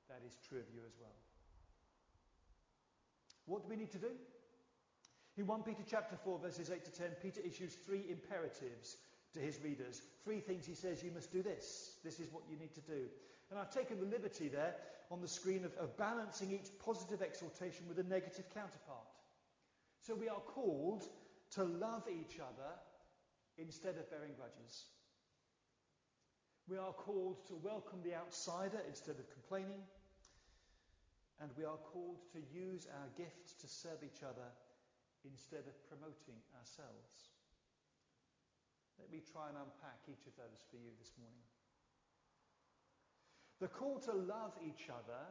that 0.08 0.22
is 0.22 0.38
true 0.46 0.62
of 0.62 0.70
you 0.70 0.82
as 0.86 0.94
well. 0.98 1.14
What 3.46 3.62
do 3.62 3.68
we 3.68 3.76
need 3.76 3.92
to 3.92 4.02
do? 4.02 4.10
In 5.36 5.46
1 5.46 5.62
Peter 5.62 5.82
chapter 5.86 6.16
4, 6.16 6.38
verses 6.38 6.70
8 6.70 6.84
to 6.84 6.90
10, 6.90 7.10
Peter 7.22 7.40
issues 7.44 7.76
three 7.84 8.04
imperatives 8.08 8.96
to 9.34 9.40
his 9.40 9.60
readers. 9.62 10.02
Three 10.24 10.40
things 10.40 10.66
he 10.66 10.74
says 10.74 11.02
you 11.02 11.12
must 11.12 11.32
do 11.32 11.42
this. 11.42 11.98
This 12.02 12.18
is 12.18 12.32
what 12.32 12.44
you 12.50 12.56
need 12.56 12.74
to 12.74 12.80
do. 12.80 13.06
And 13.50 13.58
I've 13.58 13.72
taken 13.72 14.00
the 14.00 14.06
liberty 14.06 14.48
there 14.48 14.74
on 15.10 15.20
the 15.20 15.28
screen 15.28 15.64
of, 15.64 15.72
of 15.74 15.96
balancing 15.96 16.52
each 16.52 16.70
positive 16.84 17.22
exhortation 17.22 17.86
with 17.88 17.98
a 17.98 18.02
negative 18.02 18.44
counterpart. 18.52 19.06
So 20.00 20.14
we 20.14 20.28
are 20.28 20.40
called 20.40 21.04
to 21.52 21.64
love 21.64 22.04
each 22.10 22.40
other 22.40 22.72
instead 23.58 23.96
of 23.96 24.10
bearing 24.10 24.34
grudges. 24.36 24.84
We 26.68 26.78
are 26.78 26.92
called 26.92 27.46
to 27.46 27.54
welcome 27.62 28.00
the 28.02 28.14
outsider 28.14 28.82
instead 28.88 29.16
of 29.20 29.30
complaining 29.30 29.82
and 31.40 31.50
we 31.56 31.64
are 31.64 31.78
called 31.92 32.24
to 32.32 32.40
use 32.48 32.88
our 32.88 33.08
gifts 33.16 33.52
to 33.60 33.68
serve 33.68 34.00
each 34.00 34.24
other 34.24 34.48
instead 35.24 35.68
of 35.68 35.76
promoting 35.88 36.40
ourselves. 36.56 37.36
Let 38.98 39.12
me 39.12 39.20
try 39.20 39.52
and 39.52 39.58
unpack 39.60 40.00
each 40.08 40.24
of 40.24 40.34
those 40.40 40.64
for 40.70 40.80
you 40.80 40.96
this 40.96 41.12
morning. 41.20 41.44
The 43.60 43.68
call 43.68 43.98
to 44.00 44.12
love 44.12 44.52
each 44.64 44.90
other 44.90 45.22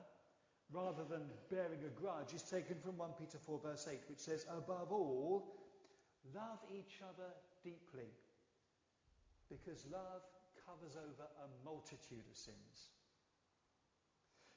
rather 0.72 1.04
than 1.04 1.30
bearing 1.50 1.84
a 1.86 2.00
grudge 2.00 2.34
is 2.34 2.42
taken 2.42 2.78
from 2.80 2.98
1 2.98 3.12
Peter 3.20 3.38
4, 3.38 3.60
verse 3.64 3.88
8, 3.92 4.00
which 4.10 4.20
says, 4.20 4.46
Above 4.50 4.92
all, 4.92 5.56
love 6.34 6.60
each 6.74 7.02
other 7.04 7.30
deeply, 7.64 8.10
because 9.50 9.86
love 9.92 10.24
covers 10.66 10.96
over 10.96 11.28
a 11.44 11.66
multitude 11.66 12.26
of 12.32 12.38
sins. 12.38 12.90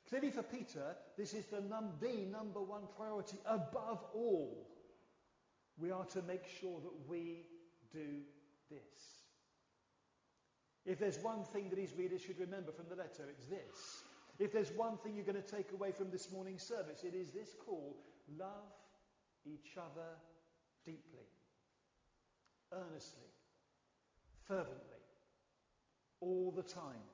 Clearly, 0.08 0.30
for 0.30 0.42
Peter, 0.42 0.96
this 1.18 1.34
is 1.34 1.44
the, 1.46 1.60
num- 1.60 1.92
the 2.00 2.24
number 2.32 2.62
one 2.62 2.84
priority 2.96 3.36
above 3.44 4.02
all. 4.14 4.66
We 5.78 5.90
are 5.90 6.06
to 6.06 6.22
make 6.22 6.46
sure 6.60 6.80
that 6.80 7.08
we 7.08 7.44
do 7.92 8.22
this. 8.70 9.17
If 10.86 10.98
there's 10.98 11.18
one 11.18 11.44
thing 11.44 11.68
that 11.70 11.78
his 11.78 11.94
readers 11.94 12.22
should 12.22 12.38
remember 12.38 12.72
from 12.72 12.86
the 12.88 12.96
letter, 12.96 13.24
it's 13.28 13.46
this. 13.46 14.04
If 14.38 14.52
there's 14.52 14.70
one 14.72 14.96
thing 14.98 15.14
you're 15.16 15.24
going 15.24 15.42
to 15.42 15.56
take 15.56 15.72
away 15.72 15.92
from 15.92 16.10
this 16.10 16.30
morning's 16.32 16.62
service, 16.62 17.02
it 17.02 17.14
is 17.14 17.30
this 17.30 17.54
call 17.64 17.96
love 18.38 18.72
each 19.44 19.76
other 19.76 20.16
deeply, 20.84 21.26
earnestly, 22.72 23.28
fervently, 24.46 25.02
all 26.20 26.52
the 26.56 26.62
time. 26.62 27.06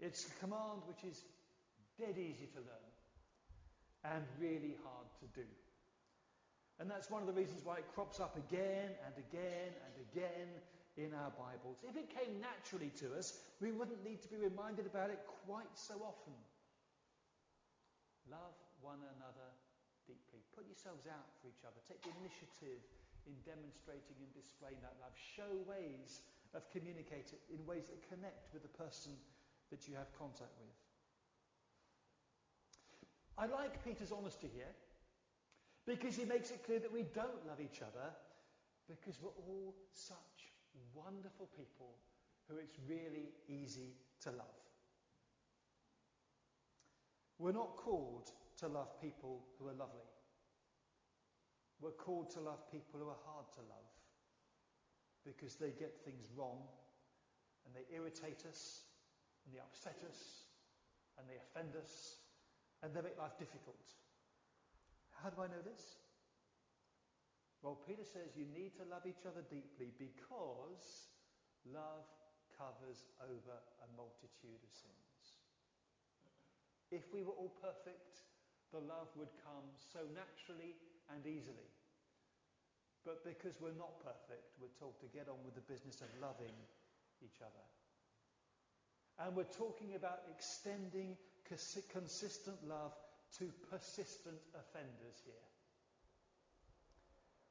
It's 0.00 0.26
a 0.26 0.44
command 0.44 0.82
which 0.86 1.04
is 1.10 1.24
dead 1.98 2.16
easy 2.16 2.46
to 2.54 2.58
learn 2.58 4.14
and 4.14 4.24
really 4.40 4.76
hard 4.84 5.08
to 5.20 5.40
do. 5.40 5.46
And 6.78 6.88
that's 6.88 7.10
one 7.10 7.20
of 7.20 7.26
the 7.26 7.32
reasons 7.32 7.62
why 7.64 7.78
it 7.78 7.86
crops 7.94 8.20
up 8.20 8.36
again 8.36 8.90
and 9.04 9.14
again 9.18 9.72
and 9.84 9.94
again 10.12 10.48
in 10.98 11.14
our 11.14 11.30
Bibles. 11.38 11.78
If 11.86 11.94
it 11.94 12.10
came 12.10 12.42
naturally 12.42 12.90
to 12.98 13.14
us, 13.14 13.38
we 13.62 13.70
wouldn't 13.70 14.02
need 14.02 14.18
to 14.26 14.30
be 14.30 14.34
reminded 14.34 14.90
about 14.90 15.14
it 15.14 15.22
quite 15.46 15.70
so 15.78 15.94
often. 16.02 16.34
Love 18.26 18.58
one 18.82 18.98
another 19.14 19.48
deeply. 20.10 20.42
Put 20.58 20.66
yourselves 20.66 21.06
out 21.06 21.30
for 21.38 21.46
each 21.46 21.62
other. 21.62 21.78
Take 21.86 22.02
the 22.02 22.10
initiative 22.18 22.82
in 23.30 23.38
demonstrating 23.46 24.18
and 24.18 24.30
displaying 24.34 24.82
that 24.82 24.98
love. 24.98 25.14
Show 25.14 25.48
ways 25.70 26.26
of 26.50 26.66
communicating 26.74 27.38
in 27.46 27.62
ways 27.62 27.86
that 27.94 28.02
connect 28.10 28.50
with 28.50 28.66
the 28.66 28.74
person 28.74 29.14
that 29.70 29.86
you 29.86 29.94
have 29.94 30.10
contact 30.18 30.50
with. 30.58 30.74
I 33.38 33.46
like 33.46 33.78
Peter's 33.86 34.10
honesty 34.10 34.50
here 34.50 34.74
because 35.86 36.18
he 36.18 36.26
makes 36.26 36.50
it 36.50 36.66
clear 36.66 36.82
that 36.82 36.90
we 36.90 37.06
don't 37.14 37.46
love 37.46 37.62
each 37.62 37.86
other 37.86 38.10
because 38.90 39.14
we're 39.22 39.38
all 39.46 39.76
such 39.94 40.37
wonderful 40.94 41.48
people 41.56 41.94
who 42.48 42.56
it's 42.56 42.76
really 42.88 43.30
easy 43.48 43.94
to 44.22 44.30
love. 44.30 44.58
We're 47.38 47.52
not 47.52 47.76
called 47.76 48.30
to 48.58 48.68
love 48.68 49.00
people 49.00 49.44
who 49.58 49.68
are 49.68 49.74
lovely. 49.74 50.10
We're 51.80 51.90
called 51.90 52.30
to 52.30 52.40
love 52.40 52.70
people 52.72 52.98
who 52.98 53.08
are 53.08 53.22
hard 53.24 53.46
to 53.54 53.60
love 53.60 53.90
because 55.24 55.54
they 55.54 55.70
get 55.70 56.00
things 56.04 56.26
wrong 56.36 56.62
and 57.64 57.74
they 57.74 57.94
irritate 57.94 58.44
us 58.48 58.82
and 59.48 59.56
they 59.56 59.64
upset 59.64 59.96
us, 60.04 60.44
and 61.16 61.24
they 61.24 61.40
offend 61.40 61.72
us, 61.80 62.20
and 62.82 62.92
they 62.92 63.00
make 63.00 63.16
life 63.16 63.32
difficult. 63.38 63.80
How 65.24 65.30
do 65.30 65.40
I 65.40 65.48
know 65.48 65.64
this? 65.64 65.96
Well, 67.62 67.78
Peter 67.86 68.06
says 68.06 68.38
you 68.38 68.46
need 68.54 68.78
to 68.78 68.86
love 68.86 69.02
each 69.02 69.26
other 69.26 69.42
deeply 69.50 69.90
because 69.98 71.10
love 71.66 72.06
covers 72.54 73.02
over 73.22 73.54
a 73.82 73.88
multitude 73.98 74.62
of 74.62 74.70
sins. 74.70 75.34
If 76.90 77.10
we 77.12 77.22
were 77.22 77.34
all 77.34 77.52
perfect, 77.60 78.22
the 78.72 78.80
love 78.80 79.10
would 79.16 79.32
come 79.44 79.66
so 79.92 80.06
naturally 80.14 80.78
and 81.12 81.24
easily. 81.26 81.68
But 83.04 83.24
because 83.24 83.56
we're 83.60 83.76
not 83.76 84.00
perfect, 84.04 84.54
we're 84.60 84.74
told 84.78 85.00
to 85.00 85.08
get 85.10 85.28
on 85.28 85.40
with 85.44 85.54
the 85.54 85.64
business 85.64 86.00
of 86.00 86.10
loving 86.20 86.54
each 87.22 87.40
other. 87.40 87.66
And 89.18 89.34
we're 89.34 89.50
talking 89.50 89.94
about 89.94 90.22
extending 90.30 91.16
consistent 91.90 92.58
love 92.68 92.94
to 93.38 93.50
persistent 93.70 94.38
offenders 94.54 95.18
here. 95.24 95.48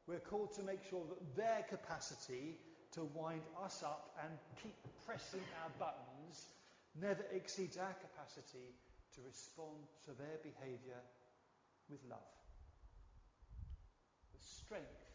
We're 0.07 0.23
called 0.23 0.55
to 0.55 0.63
make 0.63 0.79
sure 0.89 1.03
that 1.03 1.35
their 1.35 1.67
capacity 1.67 2.55
to 2.95 3.03
wind 3.13 3.43
us 3.59 3.83
up 3.83 4.15
and 4.23 4.31
keep 4.63 4.75
pressing 5.05 5.43
our 5.63 5.71
buttons 5.77 6.47
never 6.95 7.27
exceeds 7.35 7.75
our 7.75 7.93
capacity 7.99 8.71
to 9.15 9.19
respond 9.27 9.83
to 10.07 10.15
their 10.15 10.39
behavior 10.39 11.03
with 11.91 11.99
love. 12.09 12.31
The 14.31 14.39
strength 14.39 15.11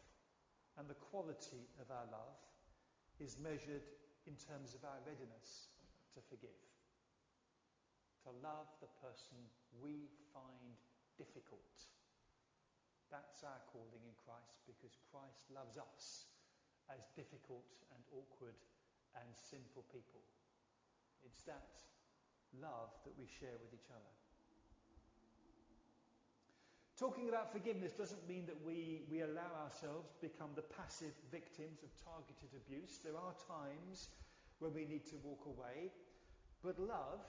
and 0.76 0.84
the 0.88 1.00
quality 1.08 1.64
of 1.80 1.88
our 1.88 2.04
love 2.12 2.36
is 3.16 3.40
measured 3.40 3.88
in 4.28 4.36
terms 4.36 4.76
of 4.76 4.84
our 4.84 5.00
readiness 5.08 5.72
to 6.12 6.20
forgive, 6.28 6.60
to 8.28 8.30
love 8.44 8.68
the 8.84 8.92
person 9.00 9.40
we 9.80 10.12
find 10.36 10.76
difficult. 11.16 11.88
That's 13.12 13.44
our 13.44 13.60
calling 13.68 14.00
in 14.08 14.16
Christ 14.24 14.64
because 14.64 14.96
Christ 15.12 15.44
loves 15.52 15.76
us 15.76 16.32
as 16.88 17.04
difficult 17.12 17.68
and 17.92 18.00
awkward 18.08 18.56
and 19.20 19.28
sinful 19.36 19.84
people. 19.92 20.24
It's 21.20 21.44
that 21.44 21.76
love 22.56 22.88
that 23.04 23.12
we 23.20 23.28
share 23.28 23.60
with 23.60 23.76
each 23.76 23.92
other. 23.92 24.12
Talking 26.96 27.28
about 27.28 27.52
forgiveness 27.52 27.92
doesn't 27.92 28.24
mean 28.24 28.48
that 28.48 28.56
we, 28.64 29.04
we 29.12 29.20
allow 29.20 29.52
ourselves 29.60 30.08
to 30.16 30.18
become 30.24 30.56
the 30.56 30.64
passive 30.72 31.12
victims 31.28 31.84
of 31.84 31.92
targeted 32.00 32.48
abuse. 32.56 32.96
There 33.04 33.16
are 33.16 33.36
times 33.44 34.08
when 34.60 34.72
we 34.72 34.88
need 34.88 35.04
to 35.12 35.20
walk 35.20 35.44
away. 35.44 35.92
But 36.64 36.78
love, 36.78 37.20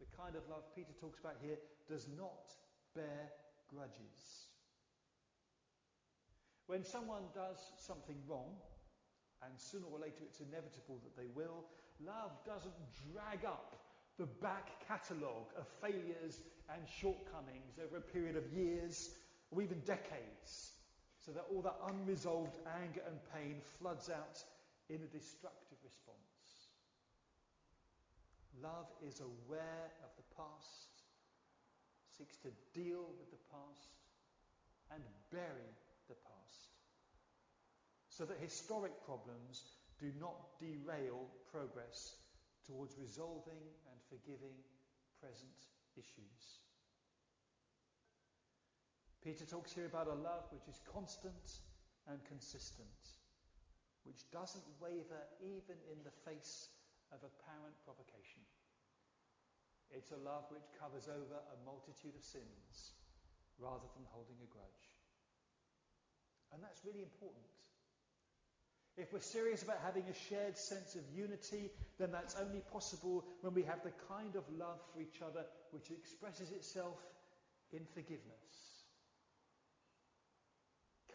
the 0.00 0.08
kind 0.16 0.32
of 0.32 0.48
love 0.48 0.64
Peter 0.72 0.96
talks 0.96 1.18
about 1.18 1.36
here, 1.42 1.58
does 1.88 2.06
not 2.16 2.54
bear 2.94 3.34
grudges. 3.72 4.50
When 6.66 6.84
someone 6.84 7.24
does 7.34 7.58
something 7.78 8.16
wrong, 8.28 8.54
and 9.42 9.52
sooner 9.56 9.86
or 9.90 9.98
later 9.98 10.22
it's 10.22 10.40
inevitable 10.40 11.00
that 11.02 11.16
they 11.16 11.28
will, 11.34 11.64
love 12.04 12.30
doesn't 12.44 12.74
drag 13.12 13.44
up 13.44 13.76
the 14.18 14.26
back 14.26 14.68
catalogue 14.86 15.48
of 15.56 15.66
failures 15.80 16.40
and 16.68 16.82
shortcomings 17.00 17.78
over 17.82 17.96
a 17.96 18.12
period 18.12 18.36
of 18.36 18.52
years 18.52 19.10
or 19.50 19.62
even 19.62 19.80
decades, 19.80 20.72
so 21.18 21.32
that 21.32 21.46
all 21.50 21.62
that 21.62 21.76
unresolved 21.88 22.56
anger 22.82 23.00
and 23.08 23.18
pain 23.34 23.56
floods 23.78 24.10
out 24.10 24.38
in 24.88 24.96
a 24.96 25.10
destructive 25.16 25.78
response. 25.82 26.70
Love 28.62 28.86
is 29.06 29.20
aware 29.20 29.90
of 30.04 30.10
the 30.16 30.36
past, 30.36 30.89
seeks 32.20 32.36
to 32.36 32.52
deal 32.76 33.16
with 33.16 33.30
the 33.32 33.40
past, 33.48 33.96
and 34.92 35.00
bury 35.32 35.72
the 36.06 36.20
past, 36.28 36.68
so 38.10 38.26
that 38.26 38.36
historic 38.36 38.92
problems 39.06 39.64
do 39.98 40.12
not 40.20 40.36
derail 40.60 41.32
progress 41.50 42.20
towards 42.66 42.98
resolving 43.00 43.64
and 43.88 43.96
forgiving 44.12 44.52
present 45.16 45.56
issues. 45.96 46.60
Peter 49.24 49.46
talks 49.46 49.72
here 49.72 49.86
about 49.86 50.06
a 50.06 50.12
love 50.12 50.44
which 50.50 50.68
is 50.68 50.80
constant 50.92 51.64
and 52.06 52.20
consistent, 52.24 53.16
which 54.04 54.28
doesn't 54.30 54.64
waver 54.78 55.24
even 55.40 55.76
in 55.88 56.04
the 56.04 56.12
face 56.28 56.68
of 57.12 57.24
apparent 57.24 57.76
provocation. 57.84 58.44
It's 59.90 60.12
a 60.12 60.22
love 60.22 60.46
which 60.50 60.66
covers 60.78 61.08
over 61.10 61.36
a 61.38 61.56
multitude 61.66 62.14
of 62.14 62.22
sins 62.22 62.94
rather 63.58 63.86
than 63.94 64.06
holding 64.14 64.38
a 64.42 64.48
grudge. 64.48 64.86
And 66.52 66.62
that's 66.62 66.84
really 66.84 67.02
important. 67.02 67.46
If 68.96 69.12
we're 69.12 69.20
serious 69.20 69.62
about 69.62 69.78
having 69.84 70.04
a 70.10 70.14
shared 70.28 70.58
sense 70.58 70.94
of 70.94 71.02
unity, 71.14 71.70
then 71.98 72.10
that's 72.12 72.36
only 72.36 72.60
possible 72.72 73.24
when 73.40 73.54
we 73.54 73.62
have 73.62 73.82
the 73.82 73.92
kind 74.08 74.34
of 74.36 74.44
love 74.58 74.78
for 74.92 75.00
each 75.00 75.22
other 75.22 75.44
which 75.70 75.90
expresses 75.90 76.50
itself 76.50 76.98
in 77.72 77.86
forgiveness. 77.94 78.84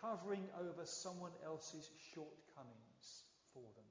Covering 0.01 0.47
over 0.59 0.85
someone 0.85 1.31
else's 1.45 1.89
shortcomings 2.13 3.23
for 3.53 3.63
them. 3.75 3.85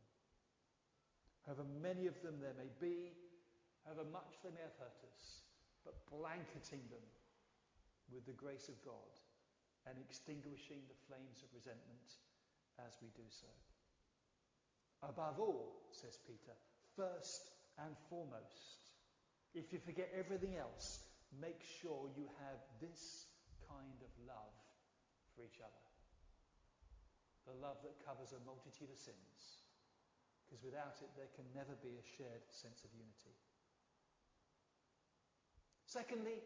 However 1.47 1.65
many 1.83 2.07
of 2.07 2.21
them 2.23 2.41
there 2.41 2.55
may 2.57 2.71
be, 2.81 3.13
however 3.85 4.09
much 4.09 4.41
they 4.41 4.51
may 4.51 4.65
have 4.65 4.81
hurt 4.81 5.01
us, 5.05 5.45
but 5.85 6.01
blanketing 6.09 6.83
them 6.89 7.05
with 8.09 8.25
the 8.25 8.37
grace 8.37 8.73
of 8.73 8.81
God 8.85 9.13
and 9.85 10.01
extinguishing 10.01 10.81
the 10.89 11.01
flames 11.05 11.45
of 11.45 11.53
resentment 11.53 12.21
as 12.81 12.97
we 13.05 13.13
do 13.13 13.25
so. 13.29 13.49
Above 15.05 15.37
all, 15.37 15.85
says 15.93 16.17
Peter, 16.25 16.57
first 16.97 17.53
and 17.77 17.93
foremost, 18.09 18.97
if 19.53 19.69
you 19.71 19.79
forget 19.79 20.09
everything 20.17 20.57
else, 20.57 21.05
make 21.37 21.61
sure 21.61 22.09
you 22.17 22.25
have 22.41 22.59
this 22.81 23.29
kind 23.69 24.01
of 24.01 24.11
love 24.25 24.57
for 25.37 25.45
each 25.45 25.61
other. 25.61 25.85
The 27.45 27.61
love 27.61 27.77
that 27.85 28.01
covers 28.01 28.33
a 28.33 28.41
multitude 28.49 28.89
of 28.89 28.97
sins. 28.97 29.69
Because 30.49 30.65
without 30.65 30.97
it, 31.05 31.13
there 31.13 31.29
can 31.37 31.45
never 31.53 31.77
be 31.85 32.01
a 32.01 32.11
shared 32.17 32.49
sense 32.49 32.81
of 32.87 32.91
unity. 32.97 33.37
Secondly, 35.95 36.43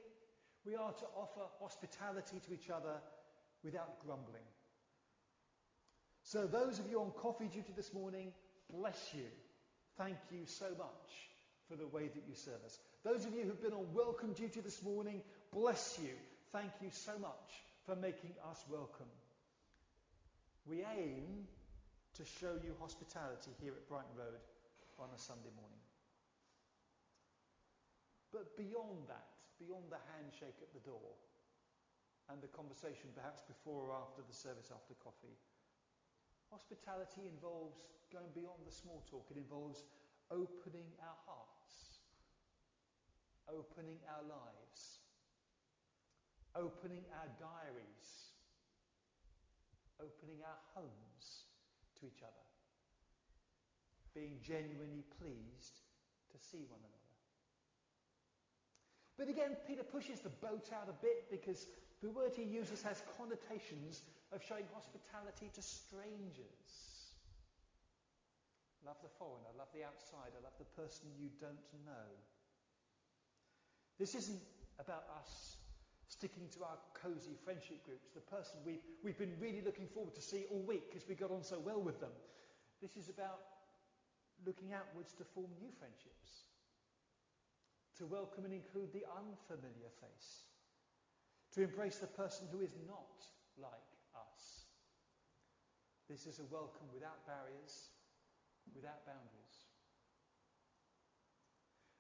we 0.67 0.75
are 0.77 0.93
to 0.93 1.07
offer 1.17 1.41
hospitality 1.59 2.39
to 2.47 2.53
each 2.53 2.69
other 2.69 3.01
without 3.65 3.99
grumbling. 4.05 4.45
So, 6.23 6.47
those 6.47 6.79
of 6.79 6.91
you 6.91 7.01
on 7.01 7.13
coffee 7.17 7.49
duty 7.49 7.73
this 7.75 7.95
morning, 7.95 8.31
bless 8.71 9.09
you. 9.15 9.25
Thank 9.97 10.19
you 10.31 10.45
so 10.45 10.67
much 10.77 11.33
for 11.67 11.77
the 11.77 11.87
way 11.87 12.09
that 12.09 12.25
you 12.29 12.35
serve 12.35 12.61
us. 12.67 12.79
Those 13.05 13.25
of 13.25 13.33
you 13.33 13.45
who've 13.45 13.63
been 13.63 13.73
on 13.73 13.87
welcome 13.95 14.35
duty 14.35 14.61
this 14.61 14.83
morning, 14.83 15.23
bless 15.51 15.99
you. 16.03 16.13
Thank 16.53 16.73
you 16.83 16.91
so 16.93 17.13
much 17.19 17.49
for 17.87 17.97
making 17.97 18.35
us 18.51 18.63
welcome. 18.71 19.09
We 20.67 20.85
aim 20.95 21.47
to 22.17 22.23
show 22.39 22.53
you 22.63 22.75
hospitality 22.83 23.53
here 23.63 23.73
at 23.73 23.89
Brighton 23.89 24.13
Road 24.15 24.45
on 24.99 25.09
a 25.17 25.19
Sunday 25.19 25.53
morning. 25.57 25.81
But 28.31 28.55
beyond 28.59 29.09
that, 29.09 29.38
beyond 29.59 29.91
the 29.91 30.01
handshake 30.15 30.59
at 30.63 30.73
the 30.73 30.83
door 30.87 31.15
and 32.31 32.41
the 32.41 32.49
conversation 32.49 33.11
perhaps 33.15 33.43
before 33.43 33.91
or 33.91 33.95
after 33.95 34.23
the 34.23 34.35
service 34.35 34.71
after 34.73 34.95
coffee, 35.03 35.37
Hospitality 36.51 37.29
involves 37.29 37.85
going 38.11 38.33
beyond 38.33 38.65
the 38.65 38.73
small 38.73 39.05
talk. 39.11 39.29
It 39.31 39.37
involves 39.37 39.85
opening 40.31 40.89
our 41.05 41.19
hearts, 41.29 42.01
opening 43.49 44.01
our 44.09 44.25
lives, 44.25 45.05
opening 46.57 47.05
our 47.21 47.29
diaries, 47.37 48.33
opening 50.01 50.41
our 50.41 50.57
homes 50.73 51.45
to 52.01 52.07
each 52.07 52.23
other, 52.23 52.47
being 54.15 54.41
genuinely 54.41 55.05
pleased 55.21 55.85
to 56.33 56.39
see 56.39 56.65
one 56.65 56.81
another. 56.81 57.08
But 59.19 59.29
again, 59.29 59.57
Peter 59.66 59.83
pushes 59.83 60.21
the 60.21 60.31
boat 60.31 60.71
out 60.73 60.89
a 60.89 60.95
bit 61.03 61.27
because 61.31 61.66
the 62.01 62.11
word 62.11 62.33
he 62.37 62.45
uses 62.45 62.81
has 62.83 63.03
connotations 63.19 64.03
of 64.33 64.43
showing 64.47 64.64
hospitality 64.73 65.51
to 65.55 65.62
strangers. 65.62 66.71
Love 68.87 68.97
the 69.03 69.11
foreigner, 69.19 69.51
love 69.59 69.69
the 69.75 69.83
outsider, 69.83 70.39
love 70.41 70.55
the 70.59 70.71
person 70.81 71.11
you 71.19 71.29
don't 71.43 71.66
know. 71.85 72.09
This 73.99 74.14
isn't 74.14 74.41
about 74.79 75.05
us 75.19 75.59
sticking 76.07 76.49
to 76.55 76.62
our 76.62 76.79
cosy 76.95 77.37
friendship 77.45 77.85
groups, 77.85 78.09
the 78.14 78.21
person 78.21 78.57
we've, 78.64 78.81
we've 79.03 79.19
been 79.19 79.35
really 79.41 79.61
looking 79.61 79.87
forward 79.89 80.14
to 80.14 80.23
see 80.23 80.47
all 80.51 80.62
week 80.62 80.89
because 80.89 81.07
we 81.09 81.14
got 81.14 81.31
on 81.31 81.43
so 81.43 81.59
well 81.59 81.83
with 81.83 82.01
them. 82.01 82.14
This 82.81 82.97
is 82.97 83.11
about 83.11 83.43
looking 84.47 84.73
outwards 84.73 85.12
to 85.14 85.25
form 85.35 85.51
new 85.61 85.69
friendships, 85.79 86.48
to 87.99 88.07
welcome 88.07 88.45
and 88.45 88.55
include 88.55 88.93
the 88.95 89.03
unfamiliar 89.11 89.91
face, 89.99 90.47
to 91.55 91.63
embrace 91.63 91.99
the 91.99 92.07
person 92.07 92.47
who 92.51 92.61
is 92.61 92.75
not 92.87 93.27
like 93.59 93.91
us. 94.15 94.67
This 96.09 96.27
is 96.27 96.39
a 96.39 96.47
welcome 96.47 96.87
without 96.95 97.27
barriers, 97.27 97.91
without 98.75 99.05
boundaries. 99.05 99.59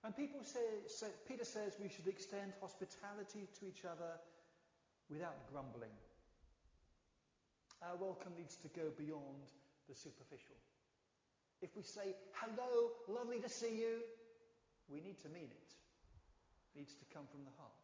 And 0.04 0.14
people 0.14 0.40
say, 0.44 0.62
say, 0.86 1.08
Peter 1.26 1.44
says 1.44 1.74
we 1.82 1.88
should 1.88 2.06
extend 2.06 2.52
hospitality 2.60 3.50
to 3.58 3.66
each 3.66 3.84
other 3.84 4.22
without 5.10 5.50
grumbling. 5.50 5.92
Our 7.82 7.96
welcome 7.96 8.32
needs 8.38 8.56
to 8.62 8.68
go 8.68 8.94
beyond 8.96 9.50
the 9.88 9.94
superficial. 9.94 10.56
If 11.60 11.74
we 11.76 11.82
say, 11.82 12.14
hello, 12.34 12.92
lovely 13.08 13.40
to 13.40 13.48
see 13.48 13.74
you, 13.76 13.98
we 14.88 15.00
need 15.00 15.20
to 15.22 15.28
mean 15.28 15.50
it. 15.50 15.77
Needs 16.78 16.94
to 16.94 17.10
come 17.10 17.26
from 17.26 17.42
the 17.42 17.50
heart. 17.58 17.74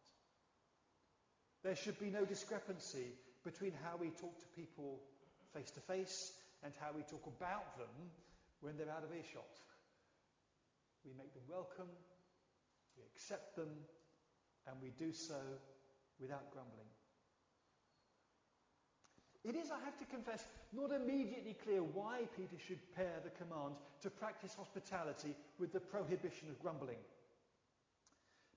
There 1.67 1.75
should 1.75 1.99
be 1.99 2.07
no 2.07 2.23
discrepancy 2.23 3.11
between 3.43 3.73
how 3.83 3.99
we 3.99 4.07
talk 4.07 4.39
to 4.39 4.47
people 4.55 5.03
face 5.53 5.69
to 5.71 5.81
face 5.81 6.31
and 6.63 6.71
how 6.79 6.95
we 6.95 7.03
talk 7.03 7.27
about 7.27 7.75
them 7.77 7.91
when 8.61 8.77
they're 8.77 8.95
out 8.95 9.03
of 9.03 9.11
earshot. 9.11 9.51
We 11.03 11.11
make 11.17 11.33
them 11.33 11.43
welcome, 11.49 11.91
we 12.95 13.03
accept 13.03 13.57
them, 13.57 13.67
and 14.65 14.77
we 14.81 14.95
do 14.95 15.11
so 15.11 15.43
without 16.21 16.49
grumbling. 16.55 16.87
It 19.43 19.55
is, 19.59 19.71
I 19.71 19.83
have 19.83 19.99
to 19.99 20.05
confess, 20.05 20.47
not 20.71 20.95
immediately 20.95 21.57
clear 21.65 21.83
why 21.83 22.21
Peter 22.37 22.55
should 22.57 22.79
pair 22.95 23.19
the 23.25 23.35
command 23.43 23.75
to 24.01 24.09
practice 24.09 24.55
hospitality 24.55 25.35
with 25.59 25.73
the 25.73 25.81
prohibition 25.81 26.47
of 26.47 26.57
grumbling. 26.61 27.03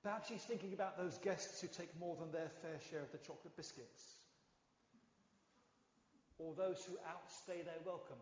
Perhaps 0.08 0.32
he's 0.32 0.48
thinking 0.48 0.72
about 0.72 0.96
those 0.96 1.20
guests 1.20 1.60
who 1.60 1.68
take 1.68 1.92
more 2.00 2.16
than 2.16 2.32
their 2.32 2.48
fair 2.64 2.80
share 2.80 3.04
of 3.04 3.12
the 3.12 3.20
chocolate 3.20 3.52
biscuits 3.60 4.16
or 6.40 6.56
those 6.56 6.80
who 6.80 6.96
outstay 7.04 7.60
their 7.60 7.76
welcome. 7.84 8.16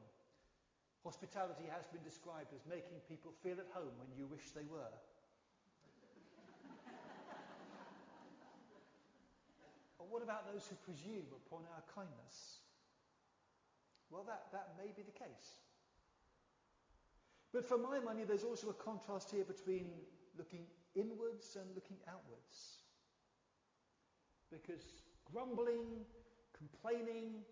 Hospitality 1.07 1.71
has 1.71 1.87
been 1.95 2.03
described 2.03 2.51
as 2.51 2.67
making 2.67 2.99
people 3.07 3.31
feel 3.39 3.63
at 3.63 3.71
home 3.71 3.95
when 4.03 4.11
you 4.19 4.27
wish 4.27 4.51
they 4.51 4.67
were. 4.67 4.83
or 10.03 10.11
what 10.11 10.27
about 10.27 10.43
those 10.51 10.67
who 10.67 10.75
presume 10.83 11.31
upon 11.47 11.63
our 11.71 11.87
kindness? 11.95 12.67
Well, 14.11 14.27
that, 14.27 14.51
that 14.51 14.75
may 14.75 14.91
be 14.91 15.07
the 15.07 15.15
case. 15.15 15.63
But 17.55 17.63
for 17.63 17.79
my 17.79 18.03
money, 18.03 18.27
there's 18.27 18.43
also 18.43 18.75
a 18.75 18.77
contrast 18.83 19.31
here 19.31 19.47
between 19.47 19.87
looking 20.37 20.67
inwards 20.97 21.57
and 21.61 21.69
looking 21.75 21.99
outwards. 22.09 22.83
Because 24.51 24.83
grumbling, 25.31 26.05
complaining, 26.57 27.45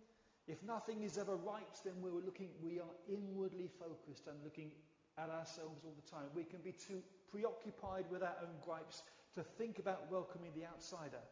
if 0.46 0.62
nothing 0.62 1.02
is 1.02 1.18
ever 1.18 1.36
right, 1.36 1.76
then 1.84 1.94
we're 2.00 2.24
looking, 2.24 2.48
we 2.62 2.80
are 2.80 2.94
inwardly 3.08 3.68
focused 3.78 4.26
and 4.26 4.36
looking 4.44 4.70
at 5.18 5.30
ourselves 5.30 5.84
all 5.84 5.94
the 5.94 6.10
time. 6.10 6.26
We 6.34 6.44
can 6.44 6.60
be 6.60 6.72
too 6.72 7.00
preoccupied 7.30 8.04
with 8.10 8.22
our 8.22 8.36
own 8.42 8.56
gripes 8.64 9.02
to 9.34 9.42
think 9.42 9.78
about 9.78 10.10
welcoming 10.10 10.50
the 10.54 10.66
outsider. 10.66 11.22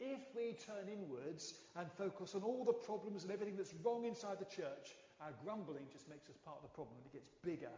If 0.00 0.20
we 0.34 0.56
turn 0.58 0.88
inwards 0.90 1.54
and 1.76 1.86
focus 1.92 2.34
on 2.34 2.42
all 2.42 2.64
the 2.64 2.72
problems 2.72 3.22
and 3.22 3.32
everything 3.32 3.56
that's 3.56 3.74
wrong 3.84 4.04
inside 4.04 4.38
the 4.40 4.50
church, 4.50 4.96
our 5.20 5.30
grumbling 5.44 5.86
just 5.92 6.08
makes 6.08 6.28
us 6.28 6.36
part 6.44 6.56
of 6.56 6.62
the 6.62 6.74
problem 6.74 6.96
and 6.98 7.06
it 7.06 7.12
gets 7.12 7.30
bigger. 7.44 7.70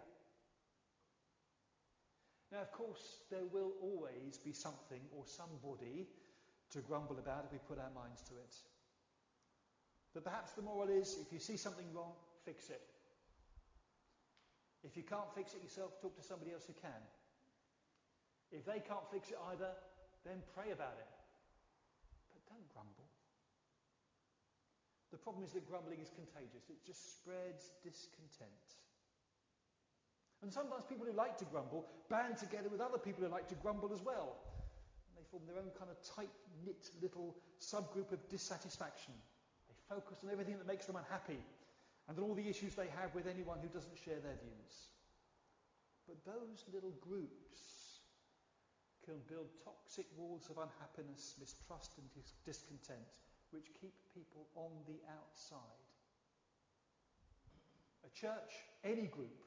Now, 2.54 2.62
of 2.62 2.70
course, 2.70 3.26
there 3.34 3.50
will 3.50 3.74
always 3.82 4.38
be 4.38 4.54
something 4.54 5.02
or 5.10 5.26
somebody 5.26 6.06
to 6.70 6.78
grumble 6.86 7.18
about 7.18 7.42
if 7.42 7.50
we 7.50 7.58
put 7.66 7.82
our 7.82 7.90
minds 7.90 8.22
to 8.30 8.38
it. 8.38 8.54
But 10.14 10.22
perhaps 10.22 10.52
the 10.54 10.62
moral 10.62 10.86
is 10.86 11.18
if 11.18 11.32
you 11.34 11.42
see 11.42 11.58
something 11.58 11.90
wrong, 11.90 12.14
fix 12.46 12.70
it. 12.70 12.78
If 14.86 14.96
you 14.96 15.02
can't 15.02 15.34
fix 15.34 15.58
it 15.58 15.66
yourself, 15.66 15.98
talk 15.98 16.14
to 16.14 16.22
somebody 16.22 16.54
else 16.54 16.62
who 16.70 16.78
can. 16.78 17.02
If 18.54 18.62
they 18.62 18.78
can't 18.86 19.10
fix 19.10 19.34
it 19.34 19.38
either, 19.50 19.74
then 20.22 20.38
pray 20.54 20.70
about 20.70 20.94
it. 20.94 21.10
But 22.30 22.46
don't 22.46 22.70
grumble. 22.70 23.10
The 25.10 25.18
problem 25.18 25.42
is 25.42 25.58
that 25.58 25.66
grumbling 25.66 25.98
is 25.98 26.14
contagious. 26.14 26.70
It 26.70 26.86
just 26.86 27.18
spreads 27.18 27.74
discontent. 27.82 28.78
And 30.44 30.52
sometimes 30.52 30.84
people 30.84 31.08
who 31.08 31.16
like 31.16 31.40
to 31.40 31.48
grumble 31.48 31.88
band 32.12 32.36
together 32.36 32.68
with 32.68 32.84
other 32.84 33.00
people 33.00 33.24
who 33.24 33.32
like 33.32 33.48
to 33.48 33.56
grumble 33.64 33.88
as 33.96 34.04
well. 34.04 34.36
And 35.08 35.16
they 35.16 35.24
form 35.32 35.48
their 35.48 35.56
own 35.56 35.72
kind 35.72 35.88
of 35.88 35.96
tight 36.04 36.28
knit 36.68 36.84
little 37.00 37.32
subgroup 37.64 38.12
of 38.12 38.20
dissatisfaction. 38.28 39.16
They 39.72 39.76
focus 39.88 40.20
on 40.20 40.28
everything 40.28 40.60
that 40.60 40.68
makes 40.68 40.84
them 40.84 41.00
unhappy 41.00 41.40
and 42.04 42.18
on 42.20 42.24
all 42.28 42.36
the 42.36 42.44
issues 42.44 42.76
they 42.76 42.92
have 42.92 43.16
with 43.16 43.24
anyone 43.24 43.56
who 43.64 43.72
doesn't 43.72 43.96
share 43.96 44.20
their 44.20 44.36
views. 44.36 44.92
But 46.04 46.20
those 46.28 46.68
little 46.68 46.92
groups 47.00 48.04
can 49.08 49.16
build 49.24 49.48
toxic 49.64 50.04
walls 50.12 50.52
of 50.52 50.60
unhappiness, 50.60 51.40
mistrust, 51.40 51.96
and 51.96 52.04
dis- 52.12 52.36
discontent, 52.44 53.16
which 53.48 53.72
keep 53.80 53.96
people 54.12 54.44
on 54.60 54.76
the 54.84 55.00
outside. 55.08 55.88
A 58.04 58.12
church, 58.12 58.52
any 58.84 59.08
group, 59.08 59.40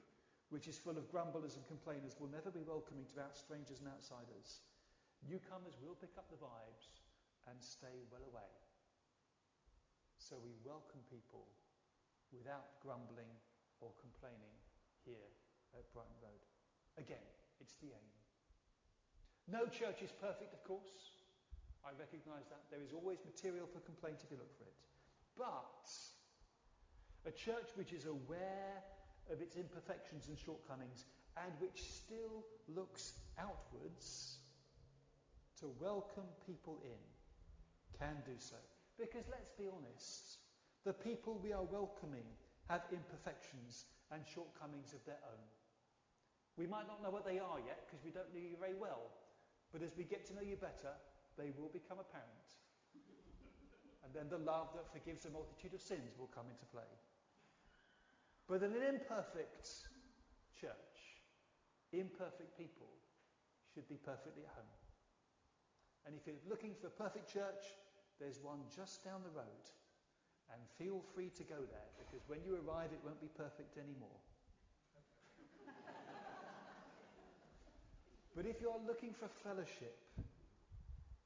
which 0.50 0.68
is 0.68 0.80
full 0.80 0.96
of 0.96 1.12
grumblers 1.12 1.56
and 1.60 1.66
complainers, 1.68 2.16
will 2.20 2.32
never 2.32 2.52
be 2.52 2.64
welcoming 2.64 3.04
to 3.12 3.20
out 3.20 3.36
strangers 3.36 3.84
and 3.84 3.92
outsiders. 3.92 4.64
Newcomers 5.28 5.76
will 5.84 6.00
pick 6.00 6.16
up 6.16 6.30
the 6.32 6.40
vibes 6.40 6.88
and 7.52 7.58
stay 7.60 8.08
well 8.12 8.24
away. 8.24 8.52
So 10.20 10.40
we 10.40 10.56
welcome 10.64 11.04
people 11.08 11.48
without 12.32 12.80
grumbling 12.84 13.32
or 13.80 13.92
complaining 14.00 14.56
here 15.08 15.32
at 15.76 15.88
Brighton 15.94 16.20
Road. 16.20 16.44
Again, 17.00 17.24
it's 17.60 17.76
the 17.80 17.92
aim. 17.96 18.12
No 19.48 19.68
church 19.72 20.04
is 20.04 20.12
perfect, 20.12 20.52
of 20.52 20.64
course. 20.68 21.24
I 21.88 21.96
recognise 21.96 22.52
that. 22.52 22.68
There 22.68 22.84
is 22.84 22.92
always 22.92 23.24
material 23.24 23.68
for 23.72 23.80
complaint 23.88 24.20
if 24.24 24.32
you 24.32 24.36
look 24.36 24.52
for 24.60 24.68
it. 24.68 24.76
But 25.40 25.88
a 27.24 27.32
church 27.32 27.72
which 27.76 27.94
is 27.94 28.04
aware 28.04 28.84
of 29.32 29.42
its 29.42 29.56
imperfections 29.56 30.28
and 30.28 30.38
shortcomings 30.38 31.06
and 31.44 31.52
which 31.60 31.84
still 31.84 32.44
looks 32.74 33.14
outwards 33.38 34.38
to 35.60 35.70
welcome 35.80 36.28
people 36.46 36.80
in 36.84 37.02
can 38.00 38.18
do 38.26 38.34
so. 38.38 38.58
Because 38.98 39.26
let's 39.30 39.52
be 39.58 39.66
honest, 39.70 40.38
the 40.86 40.94
people 40.94 41.40
we 41.42 41.54
are 41.54 41.64
welcoming 41.64 42.26
have 42.70 42.82
imperfections 42.92 43.86
and 44.12 44.22
shortcomings 44.26 44.94
of 44.94 45.04
their 45.06 45.22
own. 45.26 45.46
We 46.58 46.66
might 46.66 46.88
not 46.88 47.04
know 47.04 47.14
what 47.14 47.26
they 47.26 47.38
are 47.38 47.62
yet 47.62 47.86
because 47.86 48.02
we 48.04 48.12
don't 48.12 48.34
know 48.34 48.42
you 48.42 48.58
very 48.58 48.74
well. 48.74 49.14
But 49.72 49.84
as 49.84 49.94
we 49.98 50.04
get 50.04 50.26
to 50.28 50.34
know 50.34 50.42
you 50.42 50.58
better, 50.58 50.96
they 51.38 51.54
will 51.54 51.70
become 51.70 52.02
apparent. 52.02 52.50
And 54.02 54.10
then 54.16 54.32
the 54.32 54.42
love 54.42 54.74
that 54.74 54.90
forgives 54.90 55.26
a 55.26 55.30
multitude 55.30 55.74
of 55.74 55.82
sins 55.82 56.18
will 56.18 56.32
come 56.34 56.50
into 56.50 56.66
play. 56.72 56.90
But 58.48 58.64
an 58.64 58.74
imperfect 58.80 59.68
church, 60.56 60.98
imperfect 61.92 62.58
people 62.58 62.88
should 63.74 63.88
be 63.90 64.00
perfectly 64.00 64.44
at 64.48 64.56
home. 64.56 64.72
And 66.08 66.16
if 66.16 66.24
you're 66.26 66.40
looking 66.48 66.72
for 66.80 66.88
a 66.88 66.96
perfect 66.96 67.28
church, 67.28 67.76
there's 68.20 68.40
one 68.40 68.64
just 68.72 69.04
down 69.04 69.22
the 69.28 69.36
road. 69.36 69.68
And 70.48 70.64
feel 70.80 71.04
free 71.14 71.30
to 71.36 71.44
go 71.44 71.60
there 71.60 71.92
because 72.00 72.24
when 72.32 72.40
you 72.48 72.56
arrive, 72.64 72.96
it 72.96 73.04
won't 73.04 73.20
be 73.20 73.28
perfect 73.36 73.78
anymore. 73.78 74.16
But 78.36 78.46
if 78.46 78.62
you're 78.62 78.80
looking 78.86 79.18
for 79.18 79.28
fellowship, 79.44 79.98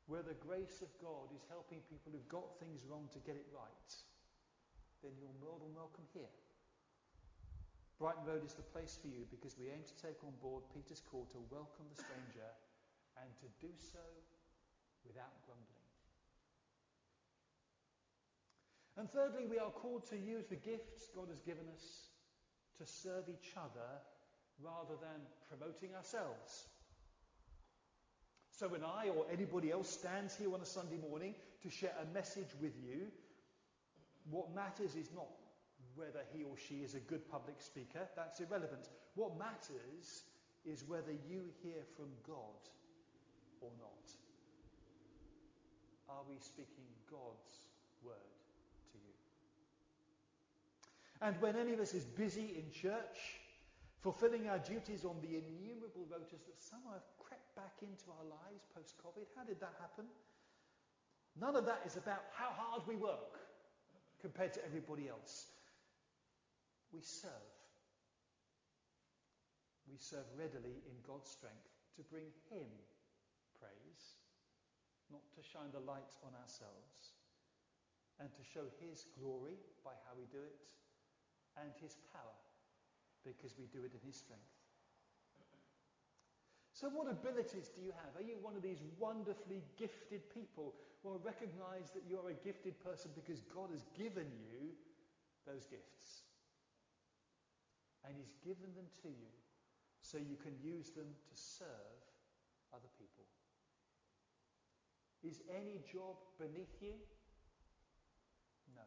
where 0.07 0.23
the 0.23 0.39
grace 0.39 0.81
of 0.81 0.87
God 1.03 1.27
is 1.35 1.43
helping 1.51 1.83
people 1.91 2.11
who've 2.11 2.31
got 2.31 2.57
things 2.57 2.87
wrong 2.87 3.11
to 3.11 3.19
get 3.19 3.35
it 3.35 3.45
right, 3.51 3.91
then 5.03 5.11
you're 5.19 5.35
more 5.43 5.59
than 5.59 5.75
welcome 5.75 6.07
here. 6.15 6.31
Brighton 8.01 8.25
Road 8.25 8.41
is 8.41 8.57
the 8.57 8.65
place 8.73 8.97
for 8.97 9.13
you 9.13 9.29
because 9.29 9.53
we 9.61 9.69
aim 9.69 9.85
to 9.85 9.95
take 10.01 10.17
on 10.25 10.33
board 10.41 10.65
Peter's 10.73 11.05
call 11.05 11.29
to 11.29 11.37
welcome 11.53 11.85
the 11.93 12.01
stranger 12.01 12.49
and 13.21 13.29
to 13.37 13.47
do 13.61 13.69
so 13.77 14.01
without 15.05 15.29
grumbling. 15.45 15.85
And 18.97 19.05
thirdly, 19.05 19.45
we 19.45 19.61
are 19.61 19.69
called 19.69 20.09
to 20.09 20.17
use 20.17 20.49
the 20.49 20.57
gifts 20.57 21.13
God 21.13 21.29
has 21.29 21.45
given 21.45 21.69
us 21.77 22.09
to 22.81 22.89
serve 22.89 23.29
each 23.29 23.53
other 23.53 24.01
rather 24.57 24.97
than 24.97 25.21
promoting 25.45 25.93
ourselves. 25.93 26.65
So 28.49 28.67
when 28.67 28.81
I 28.81 29.13
or 29.13 29.29
anybody 29.31 29.69
else 29.69 29.93
stands 29.93 30.35
here 30.35 30.51
on 30.55 30.61
a 30.61 30.65
Sunday 30.65 30.97
morning 30.97 31.35
to 31.61 31.69
share 31.69 31.93
a 32.01 32.13
message 32.17 32.49
with 32.59 32.73
you, 32.81 33.13
what 34.25 34.55
matters 34.55 34.97
is 34.97 35.13
not 35.13 35.29
whether 35.95 36.21
he 36.33 36.43
or 36.43 36.55
she 36.57 36.75
is 36.75 36.95
a 36.95 36.99
good 36.99 37.29
public 37.29 37.59
speaker. 37.59 38.07
That's 38.15 38.39
irrelevant. 38.39 38.89
What 39.15 39.37
matters 39.37 40.23
is 40.65 40.83
whether 40.87 41.11
you 41.11 41.43
hear 41.63 41.83
from 41.95 42.09
God 42.25 42.61
or 43.61 43.71
not. 43.79 44.11
Are 46.09 46.23
we 46.29 46.35
speaking 46.39 46.85
God's 47.09 47.69
word 48.03 48.35
to 48.91 48.97
you? 48.97 49.15
And 51.21 51.39
when 51.41 51.55
any 51.55 51.73
of 51.73 51.79
us 51.79 51.93
is 51.93 52.05
busy 52.05 52.55
in 52.57 52.71
church, 52.71 53.39
fulfilling 54.01 54.49
our 54.49 54.59
duties 54.59 55.05
on 55.05 55.15
the 55.21 55.37
innumerable 55.37 56.09
rotas 56.09 56.41
that 56.45 56.57
somehow 56.57 56.93
have 56.93 57.05
crept 57.19 57.55
back 57.55 57.77
into 57.81 58.09
our 58.09 58.25
lives 58.25 58.65
post 58.75 58.95
COVID. 58.97 59.29
How 59.37 59.43
did 59.43 59.59
that 59.61 59.73
happen? 59.79 60.05
None 61.39 61.55
of 61.55 61.65
that 61.65 61.81
is 61.85 61.95
about 61.95 62.25
how 62.33 62.49
hard 62.51 62.81
we 62.87 62.95
work 62.95 63.39
compared 64.19 64.53
to 64.53 64.65
everybody 64.65 65.07
else. 65.07 65.47
We 66.91 67.01
serve. 67.01 67.55
We 69.89 69.97
serve 69.97 70.27
readily 70.37 70.83
in 70.87 70.95
God's 71.03 71.27
strength 71.27 71.71
to 71.95 72.03
bring 72.07 72.31
Him 72.51 72.67
praise, 73.59 74.19
not 75.11 75.23
to 75.35 75.41
shine 75.43 75.71
the 75.71 75.83
light 75.83 76.15
on 76.23 76.31
ourselves, 76.35 77.15
and 78.19 78.31
to 78.31 78.43
show 78.43 78.67
His 78.79 79.07
glory 79.19 79.59
by 79.83 79.95
how 80.07 80.15
we 80.15 80.27
do 80.31 80.43
it, 80.43 80.59
and 81.59 81.71
His 81.79 81.95
power 82.11 82.39
because 83.23 83.55
we 83.59 83.67
do 83.71 83.83
it 83.83 83.91
in 83.91 84.03
His 84.03 84.15
strength. 84.15 84.51
So, 86.81 86.89
what 86.89 87.05
abilities 87.05 87.69
do 87.69 87.81
you 87.85 87.93
have? 87.93 88.17
Are 88.17 88.25
you 88.25 88.41
one 88.41 88.55
of 88.55 88.63
these 88.63 88.81
wonderfully 88.97 89.61
gifted 89.77 90.25
people? 90.33 90.73
Well, 91.03 91.21
recognize 91.21 91.93
that 91.93 92.09
you're 92.09 92.29
a 92.29 92.33
gifted 92.33 92.73
person 92.81 93.11
because 93.13 93.41
God 93.53 93.69
has 93.69 93.85
given 93.93 94.25
you 94.41 94.73
those 95.45 95.67
gifts. 95.69 96.20
And 98.05 98.15
He's 98.17 98.33
given 98.43 98.73
them 98.75 98.89
to 99.03 99.09
you 99.09 99.33
so 100.01 100.17
you 100.17 100.35
can 100.35 100.57
use 100.61 100.89
them 100.91 101.07
to 101.07 101.35
serve 101.35 102.01
other 102.73 102.89
people. 102.97 103.25
Is 105.23 105.41
any 105.53 105.77
job 105.85 106.17
beneath 106.39 106.81
you? 106.81 106.97
No. 108.73 108.81